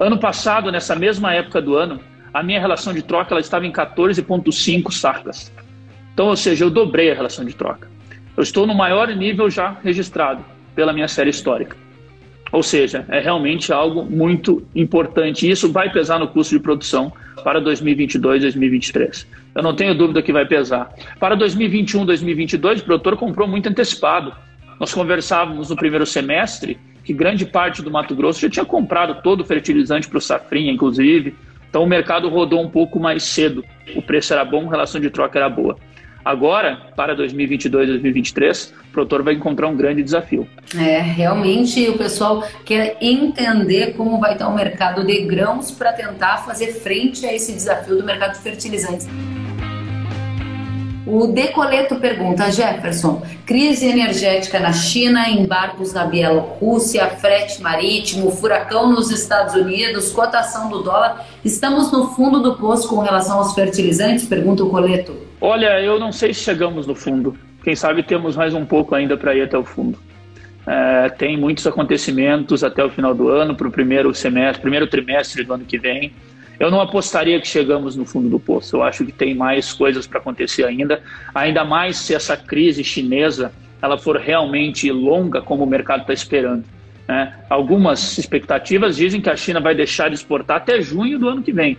Ano 0.00 0.18
passado, 0.18 0.70
nessa 0.70 0.94
mesma 0.94 1.34
época 1.34 1.60
do 1.60 1.76
ano, 1.76 2.00
a 2.32 2.42
minha 2.42 2.60
relação 2.60 2.92
de 2.92 3.02
troca 3.02 3.32
ela 3.32 3.40
estava 3.40 3.66
em 3.66 3.72
14,5 3.72 4.92
sacas. 4.92 5.52
Então, 6.14 6.26
ou 6.26 6.36
seja, 6.36 6.64
eu 6.64 6.70
dobrei 6.70 7.10
a 7.10 7.14
relação 7.14 7.44
de 7.44 7.54
troca. 7.54 7.88
Eu 8.38 8.42
estou 8.42 8.68
no 8.68 8.72
maior 8.72 9.08
nível 9.08 9.50
já 9.50 9.76
registrado 9.82 10.44
pela 10.72 10.92
minha 10.92 11.08
série 11.08 11.28
histórica. 11.28 11.76
Ou 12.52 12.62
seja, 12.62 13.04
é 13.08 13.18
realmente 13.18 13.72
algo 13.72 14.04
muito 14.04 14.64
importante. 14.76 15.44
E 15.44 15.50
isso 15.50 15.72
vai 15.72 15.90
pesar 15.90 16.20
no 16.20 16.28
custo 16.28 16.56
de 16.56 16.62
produção 16.62 17.12
para 17.42 17.60
2022, 17.60 18.42
2023. 18.42 19.26
Eu 19.56 19.60
não 19.60 19.74
tenho 19.74 19.92
dúvida 19.92 20.22
que 20.22 20.32
vai 20.32 20.46
pesar. 20.46 20.88
Para 21.18 21.34
2021, 21.34 22.06
2022, 22.06 22.80
o 22.80 22.84
produtor 22.84 23.16
comprou 23.16 23.48
muito 23.48 23.68
antecipado. 23.68 24.32
Nós 24.78 24.94
conversávamos 24.94 25.70
no 25.70 25.74
primeiro 25.74 26.06
semestre 26.06 26.78
que 27.02 27.12
grande 27.12 27.44
parte 27.44 27.82
do 27.82 27.90
Mato 27.90 28.14
Grosso 28.14 28.40
já 28.40 28.48
tinha 28.48 28.64
comprado 28.64 29.20
todo 29.20 29.40
o 29.40 29.44
fertilizante 29.44 30.08
para 30.08 30.18
o 30.18 30.20
safrinha, 30.20 30.70
inclusive. 30.70 31.34
Então 31.68 31.82
o 31.82 31.88
mercado 31.88 32.28
rodou 32.28 32.62
um 32.62 32.70
pouco 32.70 33.00
mais 33.00 33.24
cedo. 33.24 33.64
O 33.96 34.00
preço 34.00 34.32
era 34.32 34.44
bom, 34.44 34.68
a 34.68 34.70
relação 34.70 35.00
de 35.00 35.10
troca 35.10 35.40
era 35.40 35.48
boa. 35.48 35.76
Agora, 36.28 36.92
para 36.94 37.16
2022, 37.16 37.88
2023, 37.88 38.74
o 38.90 38.92
produtor 38.92 39.22
vai 39.22 39.32
encontrar 39.32 39.66
um 39.66 39.74
grande 39.74 40.02
desafio. 40.02 40.46
É, 40.76 40.98
realmente 40.98 41.88
o 41.88 41.96
pessoal 41.96 42.44
quer 42.66 42.98
entender 43.00 43.94
como 43.94 44.20
vai 44.20 44.34
estar 44.34 44.46
o 44.46 44.54
mercado 44.54 45.06
de 45.06 45.22
grãos 45.22 45.70
para 45.70 45.90
tentar 45.90 46.44
fazer 46.44 46.74
frente 46.82 47.24
a 47.24 47.32
esse 47.32 47.50
desafio 47.52 47.96
do 47.96 48.04
mercado 48.04 48.34
de 48.34 48.40
fertilizantes. 48.40 49.08
O 51.06 51.28
Decoleto 51.28 51.96
pergunta, 51.96 52.52
Jefferson, 52.52 53.22
crise 53.46 53.86
energética 53.86 54.60
na 54.60 54.74
China, 54.74 55.30
embargos 55.30 55.94
na 55.94 56.04
Bielorrússia, 56.04 57.08
frete 57.08 57.62
marítimo, 57.62 58.30
furacão 58.30 58.92
nos 58.92 59.10
Estados 59.10 59.54
Unidos, 59.54 60.12
cotação 60.12 60.68
do 60.68 60.82
dólar. 60.82 61.26
Estamos 61.42 61.90
no 61.90 62.08
fundo 62.08 62.42
do 62.42 62.56
poço 62.56 62.86
com 62.86 62.98
relação 62.98 63.38
aos 63.38 63.54
fertilizantes? 63.54 64.26
Pergunta 64.26 64.62
o 64.62 64.68
Coleto. 64.68 65.27
Olha, 65.40 65.80
eu 65.80 65.98
não 66.00 66.10
sei 66.10 66.34
se 66.34 66.40
chegamos 66.40 66.86
no 66.86 66.94
fundo. 66.94 67.36
Quem 67.62 67.76
sabe 67.76 68.02
temos 68.02 68.36
mais 68.36 68.54
um 68.54 68.64
pouco 68.64 68.94
ainda 68.94 69.16
para 69.16 69.34
ir 69.34 69.42
até 69.42 69.56
o 69.56 69.64
fundo. 69.64 69.98
É, 70.66 71.08
tem 71.08 71.36
muitos 71.36 71.66
acontecimentos 71.66 72.64
até 72.64 72.84
o 72.84 72.90
final 72.90 73.14
do 73.14 73.28
ano, 73.28 73.54
para 73.54 73.68
o 73.68 73.70
primeiro 73.70 74.12
semestre, 74.14 74.60
primeiro 74.60 74.86
trimestre 74.86 75.44
do 75.44 75.54
ano 75.54 75.64
que 75.64 75.78
vem. 75.78 76.12
Eu 76.58 76.70
não 76.70 76.80
apostaria 76.80 77.40
que 77.40 77.46
chegamos 77.46 77.94
no 77.94 78.04
fundo 78.04 78.28
do 78.28 78.40
poço. 78.40 78.76
Eu 78.76 78.82
acho 78.82 79.04
que 79.04 79.12
tem 79.12 79.34
mais 79.34 79.72
coisas 79.72 80.06
para 80.06 80.18
acontecer 80.18 80.64
ainda, 80.64 81.00
ainda 81.32 81.64
mais 81.64 81.98
se 81.98 82.14
essa 82.14 82.36
crise 82.36 82.82
chinesa 82.82 83.52
ela 83.80 83.96
for 83.96 84.16
realmente 84.16 84.90
longa, 84.90 85.40
como 85.40 85.62
o 85.62 85.66
mercado 85.66 86.00
está 86.00 86.12
esperando. 86.12 86.64
Né? 87.06 87.32
Algumas 87.48 88.18
expectativas 88.18 88.96
dizem 88.96 89.20
que 89.20 89.30
a 89.30 89.36
China 89.36 89.60
vai 89.60 89.74
deixar 89.74 90.08
de 90.08 90.16
exportar 90.16 90.56
até 90.56 90.82
junho 90.82 91.16
do 91.16 91.28
ano 91.28 91.42
que 91.42 91.52
vem. 91.52 91.78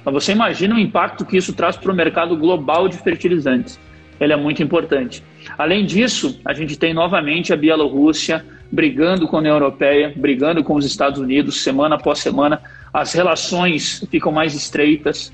Então 0.00 0.12
você 0.12 0.32
imagina 0.32 0.74
o 0.74 0.78
impacto 0.78 1.24
que 1.24 1.36
isso 1.36 1.52
traz 1.52 1.76
para 1.76 1.92
o 1.92 1.94
mercado 1.94 2.36
global 2.36 2.88
de 2.88 2.96
fertilizantes. 2.98 3.78
Ele 4.20 4.32
é 4.32 4.36
muito 4.36 4.62
importante. 4.62 5.22
Além 5.56 5.84
disso, 5.84 6.40
a 6.44 6.52
gente 6.52 6.78
tem 6.78 6.92
novamente 6.92 7.52
a 7.52 7.56
Bielorrússia 7.56 8.44
brigando 8.70 9.26
com 9.26 9.36
a 9.36 9.38
União 9.40 9.54
Europeia, 9.54 10.12
brigando 10.14 10.62
com 10.62 10.74
os 10.74 10.84
Estados 10.84 11.20
Unidos, 11.20 11.62
semana 11.62 11.94
após 11.94 12.18
semana, 12.18 12.60
as 12.92 13.12
relações 13.12 14.04
ficam 14.10 14.32
mais 14.32 14.54
estreitas. 14.54 15.32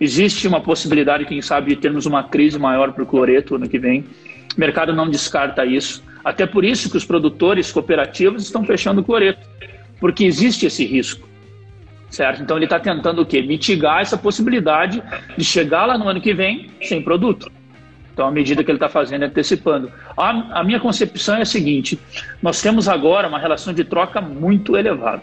Existe 0.00 0.48
uma 0.48 0.60
possibilidade, 0.60 1.24
quem 1.24 1.40
sabe, 1.40 1.74
de 1.74 1.80
termos 1.80 2.06
uma 2.06 2.24
crise 2.24 2.58
maior 2.58 2.92
para 2.92 3.04
o 3.04 3.06
cloreto 3.06 3.54
ano 3.54 3.68
que 3.68 3.78
vem. 3.78 4.04
O 4.56 4.60
mercado 4.60 4.92
não 4.92 5.08
descarta 5.08 5.64
isso. 5.64 6.02
Até 6.24 6.46
por 6.46 6.64
isso 6.64 6.90
que 6.90 6.96
os 6.96 7.04
produtores 7.04 7.70
cooperativos 7.70 8.44
estão 8.44 8.64
fechando 8.64 9.00
o 9.00 9.04
cloreto, 9.04 9.46
porque 10.00 10.24
existe 10.24 10.66
esse 10.66 10.84
risco. 10.84 11.28
Certo? 12.12 12.42
Então 12.42 12.58
ele 12.58 12.66
está 12.66 12.78
tentando 12.78 13.22
o 13.22 13.26
quê? 13.26 13.40
Mitigar 13.40 14.02
essa 14.02 14.18
possibilidade 14.18 15.02
de 15.36 15.44
chegar 15.44 15.86
lá 15.86 15.96
no 15.96 16.06
ano 16.06 16.20
que 16.20 16.34
vem 16.34 16.70
sem 16.82 17.02
produto. 17.02 17.50
Então, 18.12 18.28
a 18.28 18.30
medida 18.30 18.62
que 18.62 18.70
ele 18.70 18.76
está 18.76 18.90
fazendo 18.90 19.22
é 19.22 19.26
antecipando. 19.26 19.90
A, 20.14 20.60
a 20.60 20.62
minha 20.62 20.78
concepção 20.78 21.36
é 21.36 21.40
a 21.40 21.46
seguinte: 21.46 21.98
nós 22.42 22.60
temos 22.60 22.86
agora 22.86 23.26
uma 23.26 23.38
relação 23.38 23.72
de 23.72 23.82
troca 23.82 24.20
muito 24.20 24.76
elevada. 24.76 25.22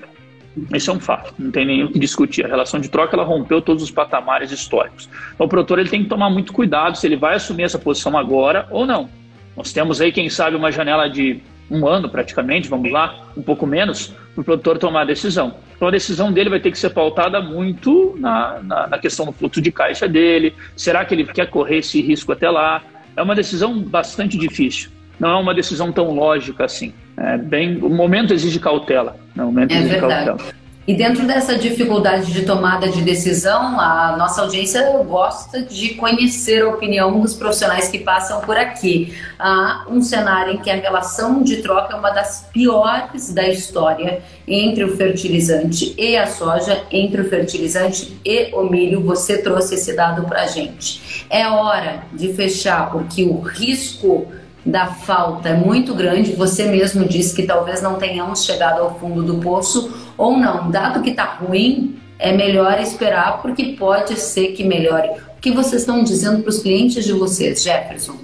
Isso 0.74 0.90
é 0.90 0.94
um 0.96 1.00
fato, 1.00 1.32
não 1.38 1.52
tem 1.52 1.64
nem 1.64 1.84
o 1.84 1.92
que 1.92 2.00
discutir. 2.00 2.44
A 2.44 2.48
relação 2.48 2.80
de 2.80 2.90
troca 2.90 3.16
ela 3.16 3.24
rompeu 3.24 3.62
todos 3.62 3.84
os 3.84 3.92
patamares 3.92 4.52
históricos. 4.52 5.08
Então, 5.36 5.46
o 5.46 5.50
produtor 5.50 5.78
ele 5.78 5.90
tem 5.90 6.02
que 6.02 6.10
tomar 6.10 6.32
muito 6.32 6.52
cuidado 6.52 6.98
se 6.98 7.06
ele 7.06 7.16
vai 7.16 7.36
assumir 7.36 7.64
essa 7.64 7.78
posição 7.78 8.18
agora 8.18 8.68
ou 8.72 8.88
não. 8.88 9.08
Nós 9.56 9.72
temos 9.72 10.02
aí, 10.02 10.12
quem 10.12 10.28
sabe, 10.28 10.56
uma 10.56 10.72
janela 10.72 11.08
de 11.08 11.40
um 11.70 11.88
ano 11.88 12.10
praticamente, 12.10 12.68
vamos 12.68 12.92
lá, 12.92 13.16
um 13.38 13.44
pouco 13.44 13.68
menos, 13.68 14.08
para 14.34 14.42
o 14.42 14.44
produtor 14.44 14.80
tomar 14.80 15.02
a 15.02 15.06
decisão. 15.06 15.54
Então 15.80 15.88
a 15.88 15.92
decisão 15.92 16.30
dele 16.30 16.50
vai 16.50 16.60
ter 16.60 16.72
que 16.72 16.78
ser 16.78 16.90
pautada 16.90 17.40
muito 17.40 18.14
na, 18.20 18.60
na, 18.62 18.88
na, 18.88 19.00
questão 19.00 19.26
do 19.26 19.32
fluxo 19.32 19.62
de 19.62 19.72
caixa 19.72 20.10
dele. 20.10 20.54
Será 20.76 21.06
que 21.06 21.16
ele 21.16 21.24
quer 21.24 21.50
correr 21.50 21.78
esse 21.78 22.02
risco 22.02 22.34
até 22.34 22.50
lá? 22.50 22.84
É 23.16 23.24
uma 23.24 23.34
decisão 23.34 23.80
bastante 23.82 24.38
difícil. 24.38 24.92
Não 25.18 25.30
é 25.30 25.36
uma 25.36 25.54
decisão 25.54 25.90
tão 25.90 26.14
lógica 26.14 26.66
assim. 26.66 26.94
É 27.16 27.38
bem, 27.38 27.78
o 27.78 27.88
momento 27.88 28.34
exige 28.34 28.60
cautela. 28.60 29.16
Né? 29.34 29.42
O 29.42 29.46
momento 29.46 29.72
é 29.72 29.76
exige 29.76 30.00
verdade. 30.02 30.26
cautela. 30.26 30.54
E 30.90 30.94
dentro 30.96 31.28
dessa 31.28 31.56
dificuldade 31.56 32.34
de 32.34 32.42
tomada 32.42 32.90
de 32.90 33.04
decisão, 33.04 33.80
a 33.80 34.18
nossa 34.18 34.42
audiência 34.42 34.82
gosta 35.08 35.62
de 35.62 35.94
conhecer 35.94 36.64
a 36.64 36.70
opinião 36.70 37.20
dos 37.22 37.36
profissionais 37.36 37.90
que 37.90 38.00
passam 38.00 38.42
por 38.42 38.58
aqui. 38.58 39.14
Há 39.38 39.86
um 39.88 40.02
cenário 40.02 40.54
em 40.54 40.58
que 40.58 40.72
a 40.72 40.78
relação 40.78 41.44
de 41.44 41.58
troca 41.58 41.94
é 41.94 41.96
uma 41.96 42.10
das 42.10 42.50
piores 42.52 43.32
da 43.32 43.48
história 43.48 44.24
entre 44.48 44.84
o 44.84 44.98
fertilizante 44.98 45.94
e 45.96 46.18
a 46.18 46.26
soja, 46.26 46.82
entre 46.92 47.22
o 47.22 47.30
fertilizante 47.30 48.20
e 48.26 48.50
o 48.56 48.64
milho. 48.64 49.04
Você 49.04 49.44
trouxe 49.44 49.76
esse 49.76 49.96
dado 49.96 50.24
para 50.24 50.42
a 50.42 50.48
gente. 50.48 51.24
É 51.30 51.48
hora 51.48 52.02
de 52.12 52.34
fechar, 52.34 52.90
porque 52.90 53.24
o 53.26 53.40
risco 53.42 54.28
da 54.70 54.88
falta 54.88 55.50
é 55.50 55.54
muito 55.54 55.94
grande. 55.94 56.34
Você 56.34 56.66
mesmo 56.66 57.06
disse 57.06 57.36
que 57.36 57.44
talvez 57.44 57.82
não 57.82 57.96
tenhamos 57.96 58.46
chegado 58.46 58.82
ao 58.82 59.00
fundo 59.00 59.24
do 59.24 59.36
poço 59.40 60.12
ou 60.18 60.38
não. 60.38 60.70
Dado 60.70 61.02
que 61.02 61.12
está 61.12 61.26
ruim, 61.26 62.00
é 62.18 62.32
melhor 62.32 62.80
esperar 62.80 63.42
porque 63.42 63.76
pode 63.78 64.20
ser 64.20 64.50
que 64.50 64.64
melhore. 64.64 65.10
O 65.38 65.42
que 65.42 65.52
vocês 65.52 65.82
estão 65.82 66.04
dizendo 66.04 66.42
para 66.42 66.50
os 66.50 66.60
clientes 66.60 67.06
de 67.06 67.14
vocês, 67.14 67.64
Jefferson? 67.64 68.18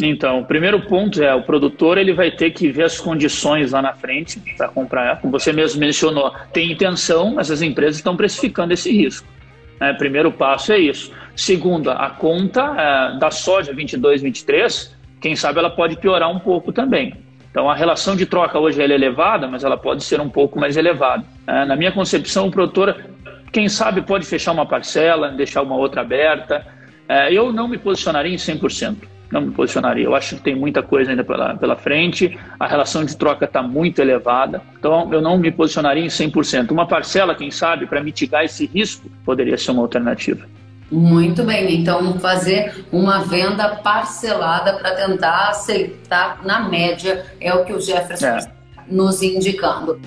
Então, 0.00 0.40
o 0.40 0.44
primeiro 0.44 0.80
ponto 0.80 1.22
é 1.22 1.34
o 1.34 1.42
produtor 1.42 1.98
ele 1.98 2.12
vai 2.12 2.30
ter 2.30 2.50
que 2.50 2.70
ver 2.70 2.84
as 2.84 3.00
condições 3.00 3.72
lá 3.72 3.82
na 3.82 3.92
frente 3.92 4.40
para 4.56 4.68
comprar. 4.68 5.20
Como 5.20 5.32
você 5.32 5.52
mesmo 5.52 5.80
mencionou, 5.80 6.32
tem 6.52 6.72
intenção, 6.72 7.34
mas 7.34 7.50
as 7.50 7.62
empresas 7.62 7.96
estão 7.96 8.16
precificando 8.16 8.72
esse 8.72 8.90
risco. 8.90 9.26
É, 9.80 9.92
primeiro 9.92 10.30
passo 10.30 10.72
é 10.72 10.78
isso. 10.78 11.10
Segundo, 11.34 11.90
a 11.90 12.10
conta 12.10 12.60
é, 13.14 13.18
da 13.18 13.30
soja 13.30 13.72
22, 13.72 14.22
23 14.22 15.01
quem 15.22 15.36
sabe 15.36 15.60
ela 15.60 15.70
pode 15.70 15.96
piorar 15.96 16.30
um 16.30 16.40
pouco 16.40 16.72
também. 16.72 17.14
Então 17.50 17.70
a 17.70 17.74
relação 17.74 18.16
de 18.16 18.26
troca 18.26 18.58
hoje 18.58 18.82
é 18.82 18.84
elevada, 18.84 19.46
mas 19.46 19.62
ela 19.62 19.76
pode 19.76 20.02
ser 20.02 20.20
um 20.20 20.28
pouco 20.28 20.58
mais 20.58 20.76
elevada. 20.76 21.24
É, 21.46 21.64
na 21.64 21.76
minha 21.76 21.92
concepção, 21.92 22.48
o 22.48 22.50
produtor, 22.50 22.96
quem 23.52 23.68
sabe, 23.68 24.02
pode 24.02 24.26
fechar 24.26 24.52
uma 24.52 24.66
parcela, 24.66 25.28
deixar 25.28 25.62
uma 25.62 25.76
outra 25.76 26.00
aberta. 26.00 26.66
É, 27.08 27.32
eu 27.32 27.52
não 27.52 27.68
me 27.68 27.78
posicionaria 27.78 28.32
em 28.32 28.36
100%. 28.36 28.96
não 29.30 29.42
me 29.42 29.50
posicionaria. 29.52 30.04
Eu 30.04 30.14
acho 30.14 30.36
que 30.36 30.42
tem 30.42 30.56
muita 30.56 30.82
coisa 30.82 31.10
ainda 31.10 31.22
pela, 31.22 31.54
pela 31.56 31.76
frente, 31.76 32.36
a 32.58 32.66
relação 32.66 33.04
de 33.04 33.16
troca 33.16 33.44
está 33.44 33.62
muito 33.62 34.00
elevada, 34.00 34.60
então 34.78 35.10
eu 35.12 35.22
não 35.22 35.38
me 35.38 35.50
posicionaria 35.50 36.04
em 36.04 36.08
100%. 36.08 36.70
Uma 36.70 36.86
parcela, 36.86 37.34
quem 37.34 37.50
sabe, 37.50 37.86
para 37.86 38.02
mitigar 38.02 38.44
esse 38.44 38.66
risco, 38.66 39.08
poderia 39.24 39.56
ser 39.56 39.70
uma 39.70 39.82
alternativa. 39.82 40.46
Muito 40.92 41.42
bem, 41.42 41.80
então 41.80 42.18
fazer 42.18 42.84
uma 42.92 43.20
venda 43.20 43.76
parcelada 43.76 44.74
para 44.74 44.94
tentar 44.94 45.48
aceitar 45.48 46.40
na 46.44 46.68
média 46.68 47.24
é 47.40 47.54
o 47.54 47.64
que 47.64 47.72
o 47.72 47.80
Jefferson 47.80 48.26
é. 48.26 48.46
nos 48.86 49.22
indicando. 49.22 49.98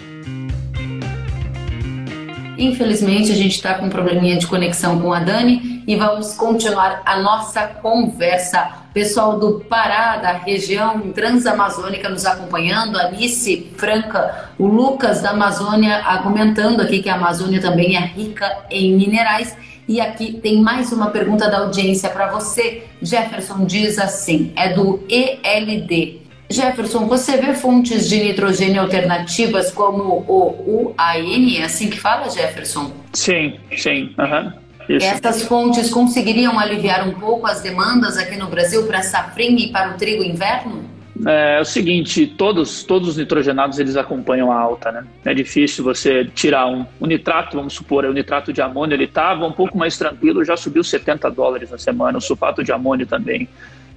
Infelizmente, 2.55 3.31
a 3.31 3.35
gente 3.35 3.55
está 3.55 3.73
com 3.73 3.87
um 3.87 3.89
probleminha 3.89 4.37
de 4.37 4.45
conexão 4.45 4.99
com 5.01 5.11
a 5.11 5.19
Dani 5.19 5.83
e 5.87 5.95
vamos 5.95 6.33
continuar 6.33 7.01
a 7.03 7.19
nossa 7.19 7.65
conversa. 7.65 8.85
Pessoal 8.93 9.39
do 9.39 9.59
Pará, 9.61 10.17
da 10.17 10.33
região 10.33 11.11
transamazônica, 11.11 12.07
nos 12.07 12.25
acompanhando, 12.25 12.97
Alice 12.97 13.71
Franca, 13.75 14.51
o 14.57 14.67
Lucas 14.67 15.21
da 15.21 15.31
Amazônia 15.31 15.97
argumentando 15.97 16.81
aqui 16.81 17.01
que 17.01 17.09
a 17.09 17.15
Amazônia 17.15 17.59
também 17.59 17.97
é 17.97 17.99
rica 17.99 18.49
em 18.69 18.95
minerais. 18.95 19.57
E 19.87 20.01
aqui 20.01 20.33
tem 20.33 20.61
mais 20.61 20.91
uma 20.91 21.11
pergunta 21.11 21.49
da 21.49 21.59
audiência 21.59 22.09
para 22.09 22.31
você. 22.31 22.83
Jefferson 23.01 23.65
diz 23.65 23.99
assim: 23.99 24.51
é 24.55 24.73
do 24.73 25.03
ELD. 25.07 26.21
Jefferson, 26.49 27.07
você 27.07 27.37
vê 27.37 27.53
fontes 27.53 28.07
de 28.07 28.23
nitrogênio 28.23 28.81
alternativas 28.81 29.71
como 29.71 30.23
o 30.27 30.93
UAN, 30.97 31.59
é 31.59 31.63
assim 31.63 31.89
que 31.89 31.99
fala, 31.99 32.29
Jefferson? 32.29 32.91
Sim, 33.13 33.55
sim. 33.75 34.13
Uhum. 34.17 34.51
Essas 34.87 35.43
fontes 35.43 35.89
conseguiriam 35.89 36.59
aliviar 36.59 37.07
um 37.07 37.13
pouco 37.13 37.47
as 37.47 37.61
demandas 37.61 38.17
aqui 38.17 38.37
no 38.37 38.47
Brasil 38.47 38.85
para 38.85 38.99
a 38.99 39.03
safrinha 39.03 39.65
e 39.65 39.71
para 39.71 39.91
o 39.91 39.93
trigo 39.97 40.23
inverno? 40.23 40.85
É, 41.25 41.57
é, 41.57 41.61
o 41.61 41.65
seguinte, 41.65 42.27
todos, 42.27 42.83
todos 42.83 43.09
os 43.09 43.17
nitrogenados 43.17 43.79
eles 43.79 43.95
acompanham 43.95 44.51
a 44.51 44.59
alta, 44.59 44.91
né? 44.91 45.05
É 45.23 45.33
difícil 45.33 45.83
você 45.83 46.25
tirar 46.25 46.67
um, 46.67 46.85
um 46.99 47.05
nitrato, 47.05 47.55
vamos 47.55 47.73
supor, 47.73 48.05
o 48.05 48.13
nitrato 48.13 48.51
de 48.51 48.61
amônio 48.61 48.95
ele 48.95 49.05
estava 49.05 49.45
um 49.45 49.51
pouco 49.51 49.77
mais 49.77 49.97
tranquilo, 49.97 50.43
já 50.43 50.57
subiu 50.57 50.83
70 50.83 51.29
dólares 51.31 51.71
na 51.71 51.77
semana, 51.77 52.17
o 52.17 52.21
sulfato 52.21 52.63
de 52.63 52.71
amônio 52.71 53.05
também. 53.05 53.47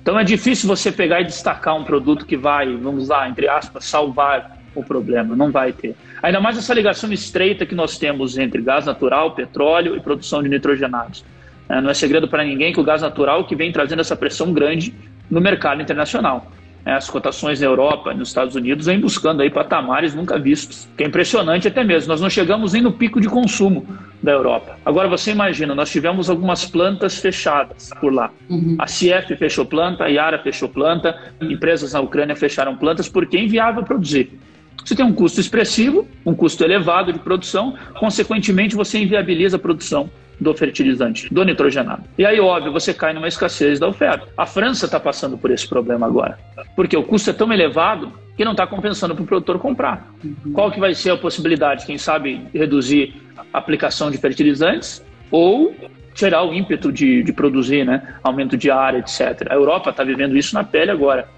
Então 0.00 0.18
é 0.18 0.24
difícil 0.24 0.68
você 0.68 0.92
pegar 0.92 1.20
e 1.20 1.24
destacar 1.24 1.76
um 1.76 1.84
produto 1.84 2.24
que 2.24 2.36
vai, 2.36 2.74
vamos 2.76 3.08
lá, 3.08 3.28
entre 3.28 3.48
aspas, 3.48 3.84
salvar 3.84 4.56
o 4.74 4.82
problema. 4.82 5.34
Não 5.34 5.50
vai 5.50 5.72
ter. 5.72 5.96
Ainda 6.22 6.40
mais 6.40 6.56
essa 6.56 6.72
ligação 6.72 7.12
estreita 7.12 7.66
que 7.66 7.74
nós 7.74 7.98
temos 7.98 8.38
entre 8.38 8.62
gás 8.62 8.86
natural, 8.86 9.32
petróleo 9.32 9.96
e 9.96 10.00
produção 10.00 10.42
de 10.42 10.48
nitrogenados. 10.48 11.24
É, 11.68 11.80
não 11.80 11.90
é 11.90 11.94
segredo 11.94 12.28
para 12.28 12.44
ninguém 12.44 12.72
que 12.72 12.80
o 12.80 12.84
gás 12.84 13.02
natural 13.02 13.44
que 13.44 13.54
vem 13.54 13.72
trazendo 13.72 14.00
essa 14.00 14.16
pressão 14.16 14.52
grande 14.52 14.94
no 15.28 15.40
mercado 15.40 15.82
internacional. 15.82 16.50
É, 16.88 16.94
as 16.94 17.10
cotações 17.10 17.60
na 17.60 17.66
Europa 17.66 18.14
e 18.14 18.16
nos 18.16 18.28
Estados 18.28 18.54
Unidos 18.54 18.86
vêm 18.86 18.98
buscando 18.98 19.42
aí 19.42 19.50
patamares 19.50 20.14
nunca 20.14 20.38
vistos, 20.38 20.88
que 20.96 21.04
é 21.04 21.06
impressionante 21.06 21.68
até 21.68 21.84
mesmo. 21.84 22.08
Nós 22.08 22.18
não 22.18 22.30
chegamos 22.30 22.72
nem 22.72 22.80
no 22.80 22.90
pico 22.90 23.20
de 23.20 23.28
consumo 23.28 23.86
da 24.22 24.32
Europa. 24.32 24.78
Agora 24.86 25.06
você 25.06 25.30
imagina, 25.30 25.74
nós 25.74 25.90
tivemos 25.90 26.30
algumas 26.30 26.64
plantas 26.64 27.18
fechadas 27.18 27.90
por 28.00 28.10
lá. 28.10 28.30
Uhum. 28.48 28.76
A 28.78 28.86
CIEF 28.86 29.36
fechou 29.36 29.66
planta, 29.66 30.04
a 30.04 30.06
Yara 30.06 30.38
fechou 30.38 30.66
planta, 30.66 31.14
empresas 31.42 31.92
na 31.92 32.00
Ucrânia 32.00 32.34
fecharam 32.34 32.74
plantas 32.74 33.06
porque 33.06 33.36
é 33.36 33.42
inviável 33.42 33.82
produzir. 33.82 34.40
Você 34.82 34.96
tem 34.96 35.04
um 35.04 35.12
custo 35.12 35.42
expressivo, 35.42 36.08
um 36.24 36.34
custo 36.34 36.64
elevado 36.64 37.12
de 37.12 37.18
produção, 37.18 37.74
consequentemente 37.98 38.74
você 38.74 38.98
inviabiliza 38.98 39.56
a 39.56 39.60
produção 39.60 40.08
do 40.40 40.54
fertilizante, 40.54 41.32
do 41.32 41.44
nitrogenado. 41.44 42.04
E 42.16 42.24
aí, 42.24 42.38
óbvio, 42.40 42.72
você 42.72 42.94
cai 42.94 43.12
numa 43.12 43.28
escassez 43.28 43.78
da 43.78 43.88
oferta. 43.88 44.28
A 44.36 44.46
França 44.46 44.86
está 44.86 45.00
passando 45.00 45.36
por 45.36 45.50
esse 45.50 45.68
problema 45.68 46.06
agora, 46.06 46.38
porque 46.78 46.96
o 46.96 47.02
custo 47.02 47.30
é 47.30 47.32
tão 47.32 47.52
elevado 47.52 48.12
que 48.36 48.44
não 48.44 48.52
está 48.52 48.64
compensando 48.64 49.12
para 49.12 49.24
o 49.24 49.26
produtor 49.26 49.58
comprar. 49.58 50.14
Uhum. 50.22 50.52
Qual 50.52 50.70
que 50.70 50.78
vai 50.78 50.94
ser 50.94 51.10
a 51.10 51.16
possibilidade? 51.16 51.84
Quem 51.84 51.98
sabe 51.98 52.46
reduzir 52.54 53.20
a 53.52 53.58
aplicação 53.58 54.12
de 54.12 54.16
fertilizantes 54.16 55.04
ou 55.28 55.74
tirar 56.14 56.44
o 56.44 56.54
ímpeto 56.54 56.92
de, 56.92 57.24
de 57.24 57.32
produzir, 57.32 57.84
né? 57.84 58.14
aumento 58.22 58.56
de 58.56 58.70
área, 58.70 58.98
etc. 58.98 59.48
A 59.50 59.54
Europa 59.56 59.90
está 59.90 60.04
vivendo 60.04 60.36
isso 60.36 60.54
na 60.54 60.62
pele 60.62 60.92
agora. 60.92 61.28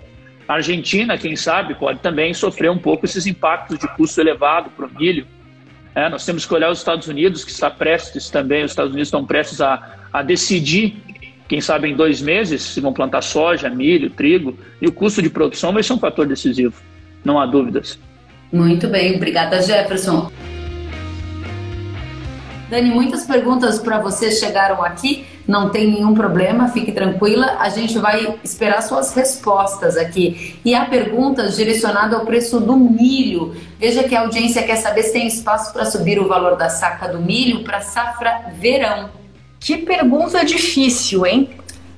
A 0.47 0.57
Argentina, 0.57 1.17
quem 1.17 1.35
sabe, 1.35 1.75
pode 1.75 2.01
também 2.01 2.35
sofrer 2.35 2.71
um 2.71 2.77
pouco 2.77 3.07
esses 3.07 3.27
impactos 3.27 3.79
de 3.79 3.89
custo 3.97 4.21
elevado 4.21 4.69
para 4.69 4.85
o 4.85 4.91
milho, 4.95 5.27
é, 5.95 6.09
nós 6.11 6.25
temos 6.27 6.45
que 6.45 6.53
olhar 6.53 6.71
os 6.71 6.79
Estados 6.79 7.09
Unidos, 7.09 7.45
que 7.45 7.51
está 7.51 7.71
prestes 7.71 8.29
também, 8.29 8.63
os 8.63 8.73
Estados 8.73 8.93
Unidos 8.93 9.09
estão 9.09 9.25
prestes 9.25 9.63
a, 9.63 9.97
a 10.13 10.23
decidir, 10.23 11.03
quem 11.51 11.61
sabe 11.61 11.89
em 11.89 11.97
dois 11.97 12.23
meses, 12.23 12.63
se 12.63 12.81
vão 12.81 12.93
plantar 12.93 13.23
soja, 13.23 13.69
milho, 13.69 14.09
trigo, 14.09 14.57
e 14.81 14.87
o 14.87 14.93
custo 14.93 15.21
de 15.21 15.29
produção 15.29 15.73
vai 15.73 15.83
ser 15.83 15.95
um 15.95 15.99
fator 15.99 16.25
decisivo, 16.25 16.81
não 17.25 17.41
há 17.41 17.45
dúvidas. 17.45 17.99
Muito 18.53 18.87
bem, 18.87 19.17
obrigada 19.17 19.61
Jefferson. 19.61 20.31
Dani, 22.71 22.91
muitas 22.91 23.25
perguntas 23.27 23.81
para 23.81 23.99
você 23.99 24.31
chegaram 24.31 24.81
aqui, 24.81 25.25
não 25.45 25.71
tem 25.71 25.91
nenhum 25.91 26.15
problema, 26.15 26.69
fique 26.69 26.93
tranquila, 26.93 27.57
a 27.59 27.69
gente 27.69 27.99
vai 27.99 28.39
esperar 28.45 28.81
suas 28.81 29.13
respostas 29.13 29.97
aqui. 29.97 30.55
E 30.65 30.73
a 30.73 30.85
pergunta 30.85 31.49
direcionada 31.49 32.15
ao 32.15 32.25
preço 32.25 32.61
do 32.61 32.77
milho. 32.77 33.57
Veja 33.77 34.05
que 34.05 34.15
a 34.15 34.21
audiência 34.21 34.63
quer 34.63 34.77
saber 34.77 35.03
se 35.03 35.13
tem 35.13 35.27
espaço 35.27 35.73
para 35.73 35.85
subir 35.85 36.21
o 36.21 36.29
valor 36.29 36.57
da 36.57 36.69
saca 36.69 37.09
do 37.09 37.19
milho 37.19 37.65
para 37.65 37.81
safra 37.81 38.53
verão. 38.61 39.20
Que 39.61 39.77
pergunta 39.77 40.43
difícil, 40.43 41.27
hein? 41.27 41.51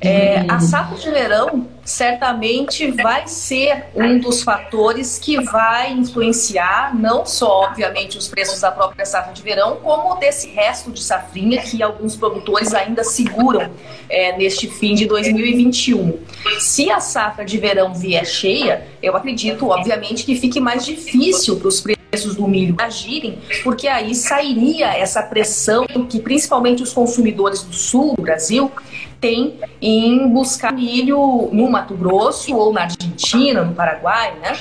É, 0.04 0.44
a 0.48 0.58
safra 0.58 0.98
de 0.98 1.08
verão 1.08 1.68
certamente 1.84 2.90
vai 2.90 3.28
ser 3.28 3.84
um 3.94 4.18
dos 4.18 4.42
fatores 4.42 5.16
que 5.16 5.40
vai 5.40 5.92
influenciar 5.92 6.92
não 6.92 7.24
só, 7.24 7.60
obviamente, 7.62 8.18
os 8.18 8.26
preços 8.26 8.60
da 8.60 8.72
própria 8.72 9.06
safra 9.06 9.32
de 9.32 9.40
verão, 9.40 9.76
como 9.76 10.16
desse 10.16 10.48
resto 10.48 10.90
de 10.90 11.00
safrinha 11.00 11.62
que 11.62 11.80
alguns 11.84 12.16
produtores 12.16 12.74
ainda 12.74 13.04
seguram 13.04 13.70
é, 14.10 14.36
neste 14.36 14.66
fim 14.66 14.96
de 14.96 15.06
2021. 15.06 16.18
Se 16.58 16.90
a 16.90 16.98
safra 16.98 17.44
de 17.44 17.58
verão 17.58 17.94
vier 17.94 18.26
cheia, 18.26 18.84
eu 19.00 19.16
acredito, 19.16 19.68
obviamente, 19.68 20.24
que 20.24 20.34
fique 20.34 20.58
mais 20.58 20.84
difícil 20.84 21.60
para 21.60 21.68
os 21.68 21.80
preços 21.80 22.01
do 22.12 22.46
milho 22.46 22.74
agirem, 22.78 23.38
porque 23.64 23.88
aí 23.88 24.14
sairia 24.14 24.88
essa 24.94 25.22
pressão 25.22 25.86
que 25.86 26.20
principalmente 26.20 26.82
os 26.82 26.92
consumidores 26.92 27.62
do 27.62 27.74
sul 27.74 28.14
do 28.14 28.22
Brasil 28.22 28.70
têm 29.18 29.58
em 29.80 30.28
buscar 30.28 30.74
milho 30.74 31.48
no 31.50 31.70
Mato 31.70 31.94
Grosso 31.94 32.54
ou 32.54 32.70
na 32.70 32.82
Argentina, 32.82 33.64
no 33.64 33.74
Paraguai, 33.74 34.38
né? 34.40 34.58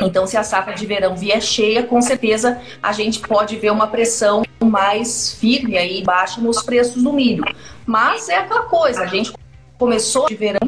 Então, 0.00 0.24
se 0.24 0.36
a 0.36 0.44
safra 0.44 0.72
de 0.74 0.86
verão 0.86 1.16
vier 1.16 1.40
cheia, 1.40 1.82
com 1.82 2.00
certeza 2.00 2.60
a 2.80 2.92
gente 2.92 3.18
pode 3.18 3.56
ver 3.56 3.72
uma 3.72 3.88
pressão 3.88 4.44
mais 4.62 5.34
firme 5.34 5.76
aí, 5.76 6.00
baixa 6.02 6.40
nos 6.40 6.62
preços 6.62 7.02
do 7.02 7.12
milho. 7.12 7.44
Mas 7.84 8.28
é 8.28 8.36
aquela 8.36 8.62
coisa, 8.62 9.02
a 9.02 9.06
gente 9.06 9.32
começou 9.84 10.26
de 10.26 10.34
verão 10.34 10.60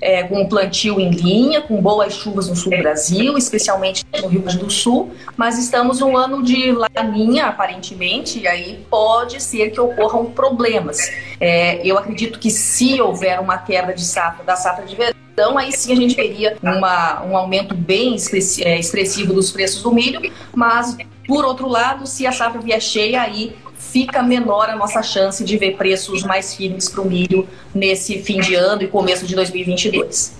é, 0.00 0.24
com 0.24 0.42
o 0.42 0.48
plantio 0.48 0.98
em 0.98 1.10
linha, 1.10 1.62
com 1.62 1.80
boas 1.80 2.14
chuvas 2.14 2.48
no 2.48 2.56
sul 2.56 2.72
do 2.72 2.78
Brasil, 2.78 3.38
especialmente 3.38 4.04
no 4.20 4.26
Rio 4.26 4.42
Grande 4.42 4.58
do 4.58 4.68
Sul, 4.68 5.12
mas 5.36 5.56
estamos 5.56 6.00
num 6.00 6.16
ano 6.16 6.42
de 6.42 6.72
laninha, 6.72 7.46
aparentemente, 7.46 8.40
e 8.40 8.48
aí 8.48 8.84
pode 8.90 9.40
ser 9.40 9.70
que 9.70 9.80
ocorram 9.80 10.26
problemas. 10.26 10.98
É, 11.40 11.80
eu 11.86 11.96
acredito 11.96 12.40
que 12.40 12.50
se 12.50 13.00
houver 13.00 13.38
uma 13.38 13.56
quebra 13.58 13.94
de 13.94 14.04
safra, 14.04 14.44
da 14.44 14.56
safra 14.56 14.84
de 14.84 14.96
verão, 14.96 15.14
então, 15.32 15.58
aí 15.58 15.70
sim 15.70 15.92
a 15.92 15.96
gente 15.96 16.16
veria 16.16 16.56
uma, 16.62 17.22
um 17.22 17.36
aumento 17.36 17.74
bem 17.74 18.16
é, 18.62 18.80
expressivo 18.80 19.34
dos 19.34 19.52
preços 19.52 19.82
do 19.82 19.92
milho, 19.92 20.32
mas, 20.54 20.96
por 21.26 21.44
outro 21.44 21.68
lado, 21.68 22.06
se 22.06 22.26
a 22.26 22.32
safra 22.32 22.58
vier 22.58 22.80
cheia, 22.80 23.20
aí 23.20 23.54
fica 23.96 24.22
menor 24.22 24.68
a 24.68 24.76
nossa 24.76 25.02
chance 25.02 25.42
de 25.42 25.56
ver 25.56 25.74
preços 25.78 26.22
mais 26.22 26.54
firmes 26.54 26.86
para 26.86 27.00
o 27.00 27.06
milho 27.06 27.48
nesse 27.74 28.18
fim 28.18 28.42
de 28.42 28.54
ano 28.54 28.82
e 28.82 28.88
começo 28.88 29.26
de 29.26 29.34
2022. 29.34 30.36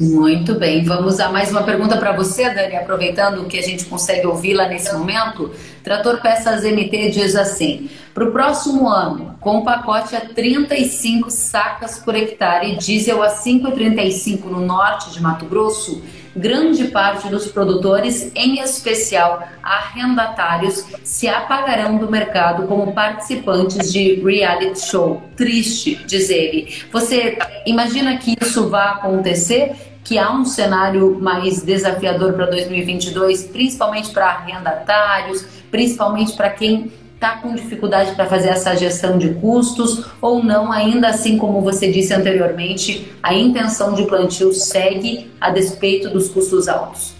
Muito 0.00 0.56
bem, 0.56 0.82
vamos 0.82 1.20
a 1.20 1.28
mais 1.28 1.52
uma 1.52 1.62
pergunta 1.62 1.96
para 1.98 2.10
você, 2.10 2.52
Dani, 2.52 2.74
aproveitando 2.74 3.46
que 3.46 3.56
a 3.56 3.62
gente 3.62 3.84
consegue 3.84 4.26
ouvi-la 4.26 4.66
nesse 4.66 4.92
momento. 4.92 5.52
Trator 5.84 6.20
Peças 6.20 6.64
MT 6.64 7.10
diz 7.10 7.36
assim: 7.36 7.88
para 8.12 8.24
o 8.24 8.32
próximo 8.32 8.88
ano, 8.88 9.36
com 9.40 9.62
pacote 9.62 10.16
a 10.16 10.22
35 10.22 11.30
sacas 11.30 12.00
por 12.00 12.16
hectare, 12.16 12.74
diesel 12.76 13.22
a 13.22 13.28
5,35 13.28 14.46
no 14.46 14.62
norte 14.62 15.12
de 15.12 15.22
Mato 15.22 15.44
Grosso, 15.44 16.02
grande 16.40 16.88
parte 16.88 17.28
dos 17.28 17.48
produtores, 17.48 18.32
em 18.34 18.60
especial 18.60 19.46
arrendatários, 19.62 20.84
se 21.04 21.28
apagarão 21.28 21.98
do 21.98 22.10
mercado 22.10 22.66
como 22.66 22.92
participantes 22.92 23.92
de 23.92 24.14
reality 24.14 24.80
show. 24.80 25.22
Triste, 25.36 26.02
diz 26.06 26.30
ele. 26.30 26.74
Você 26.90 27.38
imagina 27.66 28.16
que 28.16 28.36
isso 28.40 28.68
vai 28.68 28.88
acontecer? 28.88 29.90
que 30.02 30.18
há 30.18 30.32
um 30.32 30.46
cenário 30.46 31.20
mais 31.20 31.62
desafiador 31.62 32.32
para 32.32 32.46
2022, 32.46 33.44
principalmente 33.44 34.10
para 34.10 34.30
arrendatários, 34.30 35.44
principalmente 35.70 36.32
para 36.32 36.50
quem 36.50 36.90
está 37.20 37.36
com 37.36 37.54
dificuldade 37.54 38.14
para 38.14 38.24
fazer 38.24 38.48
essa 38.48 38.74
gestão 38.74 39.18
de 39.18 39.34
custos 39.34 40.06
ou 40.22 40.42
não, 40.42 40.72
ainda 40.72 41.08
assim 41.08 41.36
como 41.36 41.60
você 41.60 41.92
disse 41.92 42.14
anteriormente, 42.14 43.12
a 43.22 43.34
intenção 43.34 43.92
de 43.92 44.06
plantio 44.06 44.54
segue 44.54 45.30
a 45.38 45.50
despeito 45.50 46.08
dos 46.08 46.30
custos 46.30 46.66
altos? 46.66 47.12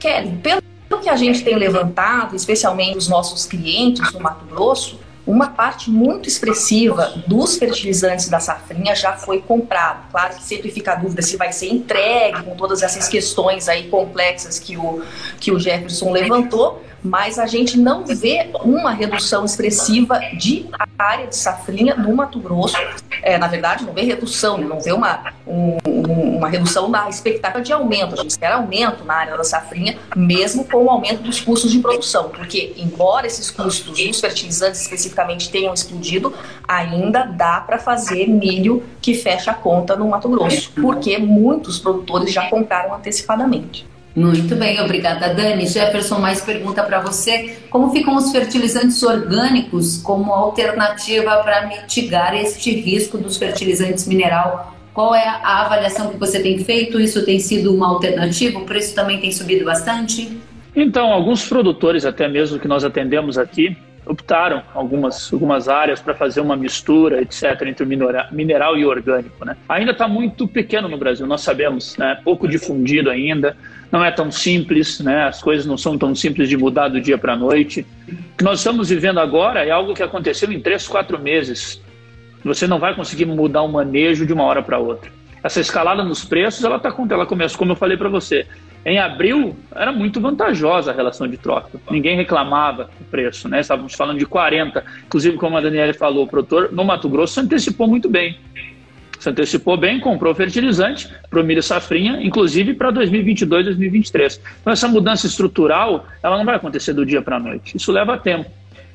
Kelly, 0.00 0.40
pelo 0.42 1.00
que 1.00 1.08
a 1.08 1.14
gente 1.14 1.44
tem 1.44 1.54
levantado, 1.56 2.34
especialmente 2.34 2.98
os 2.98 3.06
nossos 3.06 3.46
clientes 3.46 4.12
no 4.12 4.18
Mato 4.18 4.44
Grosso, 4.46 4.98
uma 5.24 5.46
parte 5.46 5.88
muito 5.88 6.28
expressiva 6.28 7.14
dos 7.26 7.56
fertilizantes 7.56 8.28
da 8.28 8.40
safrinha 8.40 8.94
já 8.94 9.12
foi 9.12 9.40
comprado. 9.40 10.10
Claro 10.10 10.34
que 10.34 10.42
sempre 10.42 10.70
fica 10.70 10.92
a 10.92 10.96
dúvida 10.96 11.22
se 11.22 11.36
vai 11.36 11.52
ser 11.52 11.68
entregue 11.68 12.42
com 12.42 12.56
todas 12.56 12.82
essas 12.82 13.08
questões 13.08 13.68
aí 13.68 13.88
complexas 13.88 14.58
que 14.58 14.76
o, 14.76 15.02
que 15.40 15.52
o 15.52 15.58
Jefferson 15.58 16.10
levantou, 16.10 16.82
mas 17.04 17.38
a 17.38 17.46
gente 17.46 17.78
não 17.78 18.06
vê 18.06 18.48
uma 18.62 18.90
redução 18.90 19.44
expressiva 19.44 20.18
de 20.38 20.66
área 20.98 21.26
de 21.26 21.36
safrinha 21.36 21.94
no 21.94 22.16
Mato 22.16 22.40
Grosso. 22.40 22.78
É, 23.22 23.36
na 23.36 23.46
verdade, 23.46 23.84
não 23.84 23.92
vê 23.92 24.02
redução, 24.02 24.56
né? 24.56 24.66
não 24.66 24.80
vê 24.80 24.90
uma, 24.90 25.34
um, 25.46 25.76
uma 26.38 26.48
redução 26.48 26.88
na 26.88 27.06
expectativa 27.08 27.60
de 27.60 27.72
aumento. 27.74 28.14
A 28.14 28.16
gente 28.16 28.30
espera 28.30 28.54
aumento 28.54 29.04
na 29.04 29.14
área 29.14 29.36
da 29.36 29.44
safrinha, 29.44 29.98
mesmo 30.16 30.64
com 30.64 30.84
o 30.84 30.90
aumento 30.90 31.22
dos 31.22 31.40
custos 31.40 31.70
de 31.70 31.78
produção, 31.80 32.30
porque, 32.30 32.72
embora 32.78 33.26
esses 33.26 33.50
custos 33.50 33.84
dos 33.84 34.20
fertilizantes 34.20 34.80
especificamente 34.80 35.50
tenham 35.50 35.74
explodido, 35.74 36.32
ainda 36.66 37.24
dá 37.24 37.60
para 37.60 37.78
fazer 37.78 38.26
milho 38.26 38.82
que 39.02 39.14
fecha 39.14 39.50
a 39.50 39.54
conta 39.54 39.94
no 39.94 40.08
Mato 40.08 40.28
Grosso, 40.30 40.72
porque 40.80 41.18
muitos 41.18 41.78
produtores 41.78 42.32
já 42.32 42.48
compraram 42.48 42.94
antecipadamente. 42.94 43.86
Muito 44.14 44.54
bem, 44.54 44.80
obrigada, 44.80 45.34
Dani. 45.34 45.66
Jefferson, 45.66 46.18
mais 46.18 46.40
pergunta 46.40 46.84
para 46.84 47.00
você. 47.00 47.56
Como 47.68 47.90
ficam 47.90 48.16
os 48.16 48.30
fertilizantes 48.30 49.02
orgânicos 49.02 50.00
como 50.00 50.32
alternativa 50.32 51.38
para 51.38 51.66
mitigar 51.66 52.34
este 52.36 52.70
risco 52.70 53.18
dos 53.18 53.36
fertilizantes 53.36 54.06
mineral? 54.06 54.72
Qual 54.92 55.12
é 55.12 55.26
a 55.26 55.62
avaliação 55.62 56.10
que 56.10 56.16
você 56.16 56.40
tem 56.40 56.58
feito? 56.58 57.00
Isso 57.00 57.24
tem 57.24 57.40
sido 57.40 57.74
uma 57.74 57.88
alternativa? 57.88 58.60
O 58.60 58.64
preço 58.64 58.94
também 58.94 59.20
tem 59.20 59.32
subido 59.32 59.64
bastante? 59.64 60.38
Então, 60.76 61.12
alguns 61.12 61.48
produtores, 61.48 62.04
até 62.04 62.28
mesmo 62.28 62.60
que 62.60 62.68
nós 62.68 62.84
atendemos 62.84 63.36
aqui, 63.36 63.76
optaram 64.06 64.62
algumas, 64.74 65.32
algumas 65.32 65.68
áreas 65.68 66.00
para 66.00 66.14
fazer 66.14 66.40
uma 66.40 66.56
mistura, 66.56 67.22
etc., 67.22 67.62
entre 67.66 67.84
o 67.84 68.32
mineral 68.32 68.76
e 68.76 68.84
orgânico. 68.84 69.44
Né? 69.44 69.56
Ainda 69.68 69.92
está 69.92 70.06
muito 70.06 70.46
pequeno 70.46 70.88
no 70.88 70.98
Brasil, 70.98 71.26
nós 71.26 71.40
sabemos, 71.40 71.96
né? 71.96 72.18
pouco 72.24 72.46
difundido 72.46 73.10
ainda, 73.10 73.56
não 73.90 74.04
é 74.04 74.10
tão 74.10 74.30
simples, 74.30 75.00
né? 75.00 75.24
as 75.24 75.42
coisas 75.42 75.64
não 75.66 75.76
são 75.76 75.96
tão 75.96 76.14
simples 76.14 76.48
de 76.48 76.56
mudar 76.56 76.88
do 76.88 77.00
dia 77.00 77.16
para 77.16 77.32
a 77.32 77.36
noite. 77.36 77.86
O 78.08 78.36
que 78.36 78.44
nós 78.44 78.58
estamos 78.58 78.90
vivendo 78.90 79.20
agora 79.20 79.64
é 79.64 79.70
algo 79.70 79.94
que 79.94 80.02
aconteceu 80.02 80.52
em 80.52 80.60
três, 80.60 80.86
quatro 80.86 81.18
meses. 81.18 81.80
Você 82.44 82.66
não 82.66 82.78
vai 82.78 82.94
conseguir 82.94 83.24
mudar 83.24 83.62
o 83.62 83.68
manejo 83.68 84.26
de 84.26 84.32
uma 84.32 84.44
hora 84.44 84.62
para 84.62 84.78
outra. 84.78 85.10
Essa 85.42 85.60
escalada 85.60 86.02
nos 86.02 86.24
preços, 86.24 86.64
ela, 86.64 86.78
tá, 86.78 86.94
ela 87.10 87.26
começa, 87.26 87.56
como 87.56 87.72
eu 87.72 87.76
falei 87.76 87.96
para 87.96 88.08
você, 88.08 88.46
em 88.84 88.98
abril, 88.98 89.56
era 89.74 89.90
muito 89.90 90.20
vantajosa 90.20 90.90
a 90.90 90.94
relação 90.94 91.26
de 91.26 91.38
troca. 91.38 91.80
Ninguém 91.90 92.16
reclamava 92.16 92.90
do 92.98 93.04
preço, 93.06 93.48
né? 93.48 93.60
Estávamos 93.60 93.94
falando 93.94 94.18
de 94.18 94.26
40. 94.26 94.84
Inclusive, 95.06 95.36
como 95.38 95.56
a 95.56 95.60
Daniela 95.60 95.94
falou, 95.94 96.24
o 96.24 96.28
produtor 96.28 96.70
no 96.70 96.84
Mato 96.84 97.08
Grosso 97.08 97.34
se 97.34 97.40
antecipou 97.40 97.86
muito 97.86 98.10
bem. 98.10 98.38
Se 99.18 99.30
antecipou 99.30 99.78
bem, 99.78 99.98
comprou 100.00 100.34
fertilizante 100.34 101.08
para 101.30 101.40
o 101.40 101.44
milho 101.44 101.62
safrinha, 101.62 102.22
inclusive 102.22 102.74
para 102.74 102.90
2022, 102.90 103.64
2023. 103.64 104.40
Então, 104.60 104.70
essa 104.70 104.86
mudança 104.86 105.26
estrutural, 105.26 106.06
ela 106.22 106.36
não 106.36 106.44
vai 106.44 106.56
acontecer 106.56 106.92
do 106.92 107.06
dia 107.06 107.22
para 107.22 107.36
a 107.36 107.40
noite. 107.40 107.74
Isso 107.74 107.90
leva 107.90 108.18
tempo. 108.18 108.50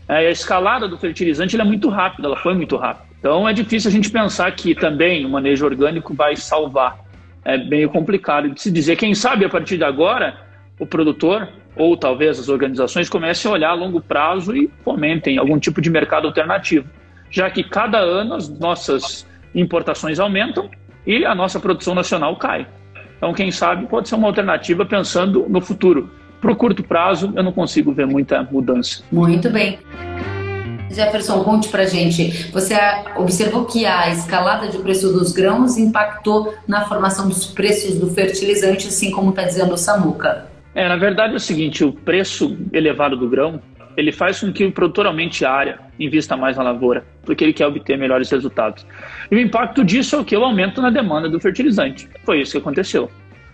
É, 0.07 0.17
a 0.17 0.29
escalada 0.29 0.87
do 0.87 0.99
fertilizante 0.99 1.59
é 1.59 1.63
muito 1.63 1.89
rápida, 1.89 2.27
ela 2.27 2.37
foi 2.37 2.53
muito 2.53 2.77
rápida. 2.77 3.09
Então, 3.19 3.49
é 3.49 3.53
difícil 3.53 3.89
a 3.89 3.91
gente 3.91 4.11
pensar 4.11 4.51
que 4.51 4.75
também 4.75 5.25
o 5.25 5.29
manejo 5.29 5.65
orgânico 5.65 6.13
vai 6.13 6.35
salvar 6.35 7.08
é 7.45 7.57
meio 7.57 7.89
complicado 7.89 8.49
de 8.49 8.61
se 8.61 8.71
dizer. 8.71 8.95
Quem 8.95 9.13
sabe 9.13 9.45
a 9.45 9.49
partir 9.49 9.77
de 9.77 9.83
agora 9.83 10.37
o 10.79 10.85
produtor 10.85 11.49
ou 11.75 11.95
talvez 11.95 12.39
as 12.39 12.49
organizações 12.49 13.09
comecem 13.09 13.49
a 13.49 13.53
olhar 13.53 13.69
a 13.69 13.73
longo 13.73 14.01
prazo 14.01 14.55
e 14.55 14.69
fomentem 14.83 15.37
algum 15.37 15.59
tipo 15.59 15.81
de 15.81 15.89
mercado 15.89 16.27
alternativo, 16.27 16.87
já 17.29 17.49
que 17.49 17.63
cada 17.63 17.99
ano 17.99 18.33
as 18.33 18.49
nossas 18.49 19.27
importações 19.53 20.19
aumentam 20.19 20.69
e 21.05 21.25
a 21.25 21.33
nossa 21.33 21.59
produção 21.59 21.95
nacional 21.95 22.35
cai. 22.35 22.67
Então, 23.17 23.33
quem 23.33 23.51
sabe 23.51 23.85
pode 23.87 24.07
ser 24.07 24.15
uma 24.15 24.27
alternativa 24.27 24.85
pensando 24.85 25.45
no 25.49 25.61
futuro. 25.61 26.09
Para 26.39 26.51
o 26.51 26.55
curto 26.55 26.81
prazo, 26.83 27.33
eu 27.35 27.43
não 27.43 27.51
consigo 27.51 27.91
ver 27.91 28.07
muita 28.07 28.43
mudança. 28.43 29.03
Muito 29.11 29.49
bem. 29.49 29.77
Jefferson, 30.89 31.43
conte 31.43 31.69
pra 31.69 31.85
gente. 31.85 32.49
Você 32.51 32.75
observou 33.15 33.65
que 33.65 33.85
a 33.85 34.09
escalada 34.09 34.67
de 34.67 34.77
preço 34.79 35.13
dos 35.13 35.31
grãos 35.31 35.77
impactou 35.77 36.53
na 36.67 36.85
formação 36.85 37.27
dos 37.27 37.45
preços 37.45 37.99
do 37.99 38.09
fertilizante, 38.09 38.87
assim 38.87 39.11
como 39.11 39.29
está 39.29 39.43
dizendo 39.43 39.73
o 39.73 39.77
Samuca. 39.77 40.47
É, 40.73 40.87
na 40.87 40.97
verdade 40.97 41.33
é 41.33 41.37
o 41.37 41.39
seguinte, 41.39 41.83
o 41.83 41.91
preço 41.91 42.57
elevado 42.71 43.17
do 43.17 43.27
grão, 43.27 43.61
ele 43.97 44.11
faz 44.11 44.39
com 44.39 44.51
que 44.53 44.65
o 44.65 44.71
produtor 44.71 45.07
aumente 45.07 45.43
a 45.43 45.51
área, 45.51 45.79
invista 45.99 46.37
mais 46.37 46.57
na 46.57 46.63
lavoura, 46.63 47.03
porque 47.23 47.43
ele 47.43 47.53
quer 47.53 47.67
obter 47.67 47.97
melhores 47.97 48.29
resultados. 48.29 48.85
E 49.29 49.35
o 49.35 49.39
impacto 49.39 49.83
disso 49.83 50.15
é 50.15 50.19
o 50.19 50.25
que? 50.25 50.37
O 50.37 50.43
aumento 50.43 50.81
na 50.81 50.89
demanda 50.89 51.27
do 51.27 51.39
fertilizante. 51.39 52.07
Foi 52.23 52.41
isso 52.41 52.53
que 52.53 52.57
aconteceu 52.59 53.09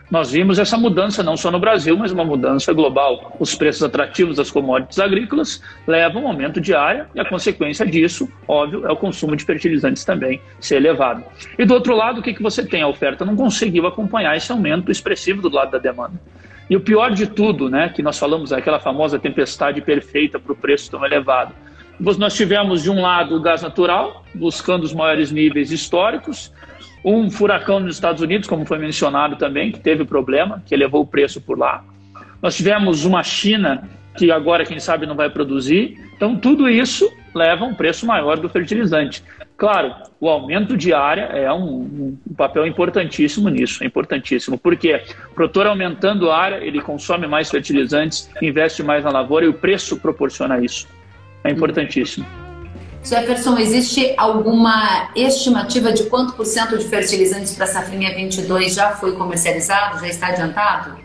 nós 0.09 0.31
vimos 0.31 0.59
essa 0.59 0.77
mudança 0.77 1.23
não 1.23 1.35
só 1.35 1.49
no 1.49 1.59
Brasil, 1.59 1.97
mas 1.97 2.11
uma 2.11 2.23
mudança 2.23 2.71
global. 2.73 3.35
Os 3.39 3.55
preços 3.55 3.81
atrativos 3.81 4.37
das 4.37 4.51
commodities 4.51 4.99
agrícolas 4.99 5.61
levam 5.87 6.23
ao 6.23 6.27
aumento 6.29 6.61
de 6.61 6.75
área 6.75 7.07
e 7.15 7.19
a 7.19 7.25
consequência 7.25 7.85
disso, 7.85 8.29
óbvio, 8.47 8.85
é 8.85 8.91
o 8.91 8.95
consumo 8.95 9.35
de 9.35 9.43
fertilizantes 9.43 10.05
também 10.05 10.39
ser 10.59 10.75
elevado. 10.75 11.23
E 11.57 11.65
do 11.65 11.73
outro 11.73 11.95
lado, 11.95 12.19
o 12.19 12.23
que, 12.23 12.33
que 12.33 12.43
você 12.43 12.63
tem? 12.63 12.83
A 12.83 12.87
oferta 12.87 13.25
não 13.25 13.35
conseguiu 13.35 13.87
acompanhar 13.87 14.37
esse 14.37 14.51
aumento 14.51 14.91
expressivo 14.91 15.41
do 15.41 15.49
lado 15.49 15.71
da 15.71 15.79
demanda. 15.79 16.13
E 16.69 16.75
o 16.75 16.81
pior 16.81 17.11
de 17.11 17.27
tudo, 17.27 17.69
né, 17.69 17.89
que 17.89 18.03
nós 18.03 18.17
falamos, 18.17 18.51
é 18.51 18.57
aquela 18.57 18.79
famosa 18.79 19.17
tempestade 19.17 19.81
perfeita 19.81 20.39
para 20.39 20.51
o 20.51 20.55
preço 20.55 20.89
tão 20.89 21.03
elevado. 21.03 21.53
Nós 21.99 22.33
tivemos, 22.33 22.83
de 22.83 22.91
um 22.91 23.01
lado, 23.01 23.35
o 23.35 23.41
gás 23.41 23.61
natural, 23.61 24.23
buscando 24.33 24.83
os 24.83 24.93
maiores 24.93 25.31
níveis 25.31 25.71
históricos, 25.71 26.51
um 27.05 27.29
furacão 27.29 27.79
nos 27.79 27.95
Estados 27.95 28.21
Unidos, 28.21 28.49
como 28.49 28.65
foi 28.65 28.79
mencionado 28.79 29.35
também, 29.35 29.71
que 29.71 29.79
teve 29.79 30.03
problema, 30.03 30.63
que 30.65 30.73
elevou 30.73 31.03
o 31.03 31.05
preço 31.05 31.39
por 31.39 31.57
lá. 31.57 31.83
Nós 32.41 32.55
tivemos 32.55 33.05
uma 33.05 33.21
China 33.21 33.87
que 34.17 34.31
agora, 34.31 34.65
quem 34.65 34.79
sabe, 34.79 35.05
não 35.05 35.15
vai 35.15 35.29
produzir. 35.29 35.99
Então, 36.15 36.35
tudo 36.35 36.67
isso 36.67 37.07
leva 37.33 37.65
a 37.65 37.67
um 37.67 37.75
preço 37.75 38.07
maior 38.07 38.37
do 38.37 38.49
fertilizante. 38.49 39.21
Claro, 39.57 39.93
o 40.19 40.27
aumento 40.27 40.75
de 40.75 40.93
área 40.93 41.23
é 41.23 41.51
um, 41.53 42.17
um 42.27 42.33
papel 42.35 42.65
importantíssimo 42.65 43.49
nisso, 43.49 43.83
é 43.83 43.87
importantíssimo. 43.87 44.57
Porque 44.57 45.01
o 45.31 45.35
produtor 45.35 45.67
aumentando 45.67 46.31
a 46.31 46.37
área, 46.37 46.55
ele 46.57 46.81
consome 46.81 47.27
mais 47.27 47.51
fertilizantes, 47.51 48.29
investe 48.41 48.81
mais 48.81 49.03
na 49.03 49.11
lavoura 49.11 49.45
e 49.45 49.49
o 49.49 49.53
preço 49.53 49.99
proporciona 49.99 50.59
isso. 50.63 50.87
É 51.43 51.51
importantíssimo. 51.51 52.25
Jefferson, 53.05 53.57
existe 53.57 54.13
alguma 54.17 55.09
estimativa 55.15 55.91
de 55.93 56.05
quanto 56.05 56.33
por 56.33 56.45
cento 56.45 56.77
de 56.77 56.85
fertilizantes 56.85 57.53
para 57.53 57.65
a 57.65 57.67
safrinha 57.67 58.13
22 58.15 58.73
já 58.73 58.91
foi 58.91 59.15
comercializado, 59.15 59.99
já 59.99 60.07
está 60.07 60.27
adiantado? 60.27 60.97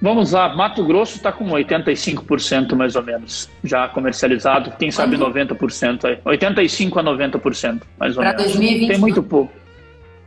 Vamos 0.00 0.32
lá, 0.32 0.54
Mato 0.54 0.84
Grosso 0.84 1.16
está 1.16 1.32
com 1.32 1.46
85% 1.46 2.74
mais 2.74 2.94
ou 2.94 3.02
menos 3.02 3.50
já 3.64 3.88
comercializado, 3.88 4.72
quem 4.78 4.90
sabe 4.90 5.16
90% 5.16 6.04
aí. 6.04 6.18
85 6.24 6.98
a 6.98 7.02
90% 7.02 7.82
mais 7.98 8.16
ou 8.16 8.22
pra 8.22 8.32
menos. 8.32 8.44
2020, 8.52 8.88
tem 8.88 8.98
muito 8.98 9.22
pouco. 9.22 9.52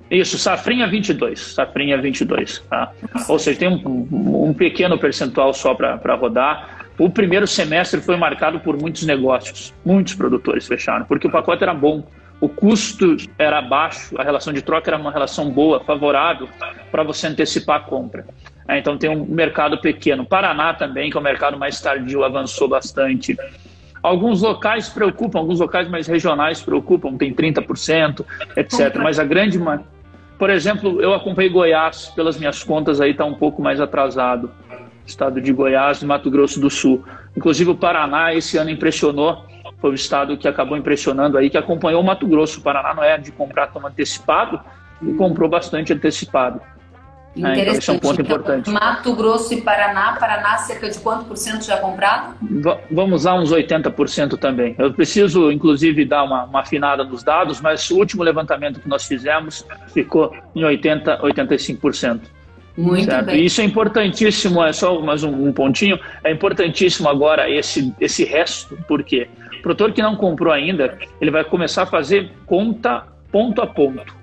Isso, 0.10 0.38
safrinha 0.38 0.88
22, 0.88 1.40
safrinha 1.40 1.98
22, 2.02 2.60
tá? 2.70 2.92
Ou 3.30 3.40
seja, 3.40 3.60
tem 3.60 3.70
um, 3.70 4.48
um 4.50 4.54
pequeno 4.54 4.98
percentual 4.98 5.54
só 5.54 5.74
para 5.74 6.16
rodar. 6.16 6.81
O 6.98 7.10
primeiro 7.10 7.48
semestre 7.48 8.02
foi 8.02 8.18
marcado 8.18 8.60
por 8.60 8.78
muitos 8.78 9.04
negócios, 9.04 9.74
muitos 9.84 10.14
produtores 10.14 10.68
fecharam, 10.68 11.06
porque 11.06 11.28
o 11.28 11.32
pacote 11.32 11.64
era 11.64 11.74
bom, 11.74 12.06
o 12.40 12.50
custo 12.50 13.16
era 13.38 13.62
baixo, 13.62 14.20
a 14.20 14.24
relação 14.24 14.52
de 14.52 14.62
troca 14.62 14.90
era 14.90 14.98
uma 14.98 15.12
relação 15.12 15.52
boa, 15.52 15.80
favorável 15.84 16.50
para 16.92 17.04
você 17.04 17.28
antecipar 17.28 17.78
a 17.78 17.80
compra. 17.84 18.26
É, 18.68 18.80
então 18.80 18.98
tem 18.98 19.10
um 19.10 19.26
mercado 19.26 19.80
pequeno. 19.80 20.26
Paraná 20.26 20.74
também, 20.74 21.12
que 21.12 21.18
é 21.18 21.20
o 21.20 21.24
mercado 21.24 21.58
mais 21.58 21.80
tardio, 21.80 22.24
avançou 22.24 22.68
bastante. 22.68 23.38
Alguns 24.02 24.42
locais 24.42 24.90
preocupam, 24.90 25.40
alguns 25.40 25.60
locais 25.60 25.88
mais 25.88 26.08
regionais 26.08 26.62
preocupam, 26.62 27.16
tem 27.16 27.32
30%, 27.32 28.26
etc. 28.58 28.96
Mas 28.98 29.20
a 29.20 29.24
grande. 29.24 29.60
Por 30.40 30.50
exemplo, 30.50 31.00
eu 31.00 31.14
acompanhei 31.14 31.52
Goiás, 31.52 32.08
pelas 32.16 32.40
minhas 32.40 32.64
contas 32.64 33.00
aí 33.00 33.12
está 33.12 33.24
um 33.24 33.36
pouco 33.36 33.62
mais 33.62 33.80
atrasado 33.80 34.50
estado 35.06 35.42
de 35.42 35.52
Goiás 35.52 36.02
e 36.02 36.06
Mato 36.06 36.30
Grosso 36.30 36.60
do 36.60 36.70
Sul. 36.70 37.04
Inclusive 37.36 37.72
o 37.72 37.76
Paraná 37.76 38.34
esse 38.34 38.58
ano 38.58 38.70
impressionou, 38.70 39.46
foi 39.80 39.92
o 39.92 39.96
estado 39.96 40.38
que 40.38 40.48
acabou 40.48 40.78
impressionando 40.78 41.38
aí, 41.38 41.50
que 41.50 41.58
acompanhou 41.58 42.02
o 42.02 42.06
Mato 42.06 42.28
Grosso. 42.28 42.60
O 42.60 42.64
Paraná 42.64 42.94
não 42.94 43.04
é 43.04 43.18
de 43.18 43.32
comprar 43.32 43.68
tão 43.68 43.86
antecipado 43.86 44.60
e 45.02 45.14
comprou 45.14 45.50
bastante 45.50 45.92
antecipado. 45.92 46.62
Interessante. 47.36 47.90
É, 47.90 47.94
então, 47.94 47.94
é 47.94 47.98
um 47.98 48.00
ponto 48.00 48.22
então, 48.22 48.36
importante. 48.36 48.70
Mato 48.70 49.16
Grosso 49.16 49.54
e 49.54 49.62
Paraná, 49.62 50.18
Paraná 50.20 50.58
cerca 50.58 50.90
de 50.90 51.00
quanto 51.00 51.26
por 51.26 51.38
cento 51.38 51.64
já 51.64 51.78
comprado? 51.78 52.36
V 52.42 52.78
vamos 52.92 53.24
lá, 53.24 53.40
uns 53.40 53.52
80% 53.52 54.38
também. 54.38 54.76
Eu 54.78 54.94
preciso, 54.94 55.52
inclusive, 55.52 56.04
dar 56.04 56.24
uma, 56.24 56.44
uma, 56.44 56.60
afinada 56.60 57.04
nos 57.04 57.24
dados, 57.24 57.62
mas 57.62 57.90
o 57.90 57.98
último 57.98 58.22
levantamento 58.22 58.82
que 58.82 58.90
nós 58.90 59.06
fizemos 59.06 59.66
ficou 59.94 60.36
em 60.54 60.62
80%, 60.62 61.22
85%. 61.22 62.22
Muito 62.82 63.06
certo? 63.06 63.26
bem. 63.28 63.42
E 63.42 63.46
isso 63.46 63.62
é 63.62 63.64
importantíssimo, 63.64 64.64
é 64.64 64.74
só 64.74 65.00
mais 65.02 65.24
um, 65.24 65.48
um, 65.48 65.54
pontinho, 65.54 66.00
é 66.24 66.32
importantíssimo 66.32 67.08
agora 67.08 67.50
esse, 67.50 67.94
esse 68.00 68.26
resto, 68.26 68.78
porque 68.88 69.28
o 69.60 69.62
produtor 69.62 69.94
que 69.94 70.02
não 70.02 70.16
comprou 70.16 70.52
ainda, 70.52 70.98
ele 71.20 71.32
vai 71.32 71.44
começar 71.44 71.84
a 71.84 71.86
fazer 71.86 72.32
conta 72.46 73.06
ponto 73.32 73.62
a 73.62 73.68
ponto. 73.68 74.16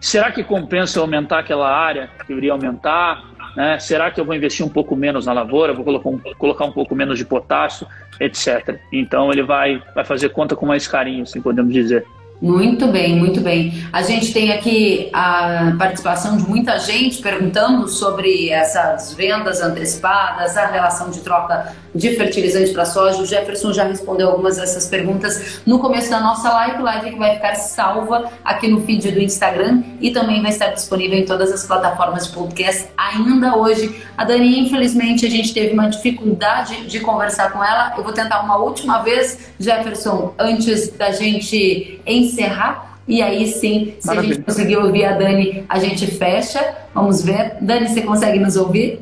Será 0.00 0.32
que 0.32 0.42
compensa 0.42 0.98
aumentar 1.00 1.38
aquela 1.38 1.70
área 1.70 2.10
que 2.26 2.32
eu 2.32 2.38
iria 2.38 2.52
aumentar? 2.52 3.24
Né? 3.56 3.78
Será 3.78 4.10
que 4.10 4.20
eu 4.20 4.24
vou 4.24 4.34
investir 4.34 4.66
um 4.66 4.68
pouco 4.68 4.96
menos 4.96 5.26
na 5.26 5.32
lavoura? 5.32 5.72
Vou 5.72 5.84
colocar 5.84 6.08
um, 6.08 6.18
colocar 6.18 6.64
um 6.64 6.72
pouco 6.72 6.94
menos 6.94 7.18
de 7.18 7.24
potássio, 7.24 7.86
etc. 8.18 8.80
Então 8.92 9.30
ele 9.30 9.44
vai, 9.44 9.80
vai 9.94 10.04
fazer 10.04 10.30
conta 10.30 10.56
com 10.56 10.66
mais 10.66 10.88
carinho, 10.88 11.22
assim 11.22 11.40
podemos 11.40 11.72
dizer. 11.72 12.04
Muito 12.42 12.88
bem, 12.88 13.14
muito 13.14 13.40
bem. 13.40 13.72
A 13.92 14.02
gente 14.02 14.32
tem 14.32 14.50
aqui 14.50 15.08
a 15.12 15.76
participação 15.78 16.36
de 16.36 16.42
muita 16.42 16.76
gente 16.76 17.22
perguntando 17.22 17.86
sobre 17.86 18.50
essas 18.50 19.14
vendas 19.14 19.62
antecipadas, 19.62 20.56
a 20.56 20.66
relação 20.66 21.08
de 21.08 21.20
troca 21.20 21.72
de 21.94 22.16
fertilizante 22.16 22.72
para 22.72 22.84
soja. 22.84 23.22
O 23.22 23.26
Jefferson 23.26 23.72
já 23.72 23.84
respondeu 23.84 24.28
algumas 24.28 24.56
dessas 24.56 24.86
perguntas 24.86 25.60
no 25.64 25.78
começo 25.78 26.10
da 26.10 26.18
nossa 26.18 26.52
live, 26.52 26.82
live 26.82 27.10
que 27.12 27.16
vai 27.16 27.36
ficar 27.36 27.54
salva 27.54 28.28
aqui 28.44 28.66
no 28.66 28.80
feed 28.80 29.12
do 29.12 29.20
Instagram 29.20 29.84
e 30.00 30.10
também 30.10 30.42
vai 30.42 30.50
estar 30.50 30.70
disponível 30.70 31.16
em 31.16 31.24
todas 31.24 31.52
as 31.52 31.64
plataformas 31.64 32.26
de 32.26 32.32
podcast 32.32 32.88
ainda 32.96 33.56
hoje. 33.56 34.02
A 34.18 34.24
Dani, 34.24 34.58
infelizmente, 34.58 35.24
a 35.24 35.30
gente 35.30 35.54
teve 35.54 35.74
uma 35.74 35.88
dificuldade 35.88 36.88
de 36.88 36.98
conversar 36.98 37.52
com 37.52 37.62
ela. 37.62 37.94
Eu 37.96 38.02
vou 38.02 38.12
tentar 38.12 38.40
uma 38.40 38.56
última 38.56 38.98
vez, 38.98 39.52
Jefferson, 39.60 40.34
antes 40.40 40.88
da 40.88 41.12
gente 41.12 42.00
encerrar 42.04 42.31
encerrar 42.32 42.92
e 43.06 43.20
aí 43.20 43.46
sim, 43.48 43.94
se 43.98 44.06
Maravilha. 44.06 44.32
a 44.32 44.36
gente 44.36 44.44
conseguir 44.44 44.76
ouvir 44.76 45.04
a 45.04 45.12
Dani, 45.12 45.64
a 45.68 45.78
gente 45.78 46.06
fecha. 46.06 46.76
Vamos 46.94 47.22
ver. 47.22 47.56
Dani, 47.60 47.88
você 47.88 48.02
consegue 48.02 48.38
nos 48.38 48.56
ouvir? 48.56 49.00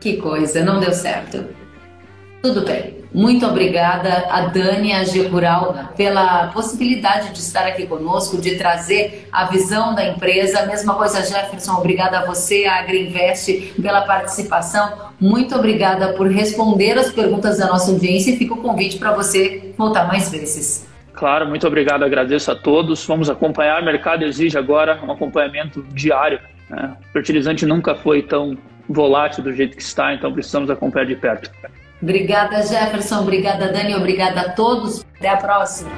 Que 0.00 0.16
coisa, 0.16 0.64
não 0.64 0.80
deu 0.80 0.92
certo. 0.92 1.44
Tudo 2.42 2.64
bem. 2.64 2.96
Muito 3.14 3.46
obrigada 3.46 4.26
a 4.28 4.48
Dani 4.48 4.92
a 4.92 5.04
G 5.04 5.26
Rural 5.28 5.92
pela 5.96 6.48
possibilidade 6.48 7.32
de 7.32 7.38
estar 7.38 7.66
aqui 7.66 7.86
conosco, 7.86 8.38
de 8.38 8.56
trazer 8.56 9.28
a 9.32 9.46
visão 9.46 9.94
da 9.94 10.06
empresa. 10.06 10.66
Mesma 10.66 10.94
coisa, 10.94 11.22
Jefferson, 11.22 11.72
obrigada 11.78 12.18
a 12.18 12.26
você, 12.26 12.66
a 12.66 12.80
Agriinvest, 12.80 13.74
pela 13.80 14.02
participação. 14.02 15.12
Muito 15.18 15.54
obrigada 15.54 16.12
por 16.12 16.28
responder 16.28 16.98
as 16.98 17.10
perguntas 17.10 17.58
da 17.58 17.68
nossa 17.68 17.90
audiência 17.90 18.32
e 18.32 18.36
fica 18.36 18.52
o 18.52 18.58
convite 18.58 18.98
para 18.98 19.12
você 19.12 19.72
voltar 19.78 20.06
mais 20.06 20.28
vezes. 20.28 20.86
Claro, 21.16 21.48
muito 21.48 21.66
obrigado, 21.66 22.04
agradeço 22.04 22.52
a 22.52 22.54
todos. 22.54 23.06
Vamos 23.06 23.30
acompanhar. 23.30 23.80
O 23.80 23.84
mercado 23.84 24.22
exige 24.22 24.58
agora 24.58 25.00
um 25.02 25.10
acompanhamento 25.10 25.82
diário. 25.94 26.38
Né? 26.68 26.94
O 27.08 27.12
fertilizante 27.12 27.64
nunca 27.64 27.94
foi 27.94 28.22
tão 28.22 28.56
volátil 28.86 29.42
do 29.42 29.52
jeito 29.52 29.76
que 29.76 29.82
está, 29.82 30.12
então 30.12 30.30
precisamos 30.30 30.68
acompanhar 30.68 31.06
de 31.06 31.16
perto. 31.16 31.50
Obrigada, 32.02 32.62
Jefferson. 32.62 33.20
Obrigada, 33.22 33.72
Dani. 33.72 33.94
Obrigada 33.94 34.42
a 34.42 34.50
todos. 34.50 35.04
Até 35.16 35.30
a 35.30 35.38
próxima. 35.38 35.90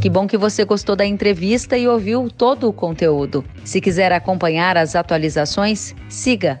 Que 0.00 0.08
bom 0.08 0.28
que 0.28 0.38
você 0.38 0.64
gostou 0.64 0.94
da 0.94 1.04
entrevista 1.04 1.76
e 1.76 1.88
ouviu 1.88 2.30
todo 2.30 2.68
o 2.68 2.72
conteúdo. 2.72 3.44
Se 3.64 3.80
quiser 3.80 4.12
acompanhar 4.12 4.76
as 4.76 4.94
atualizações, 4.94 5.92
siga 6.08 6.60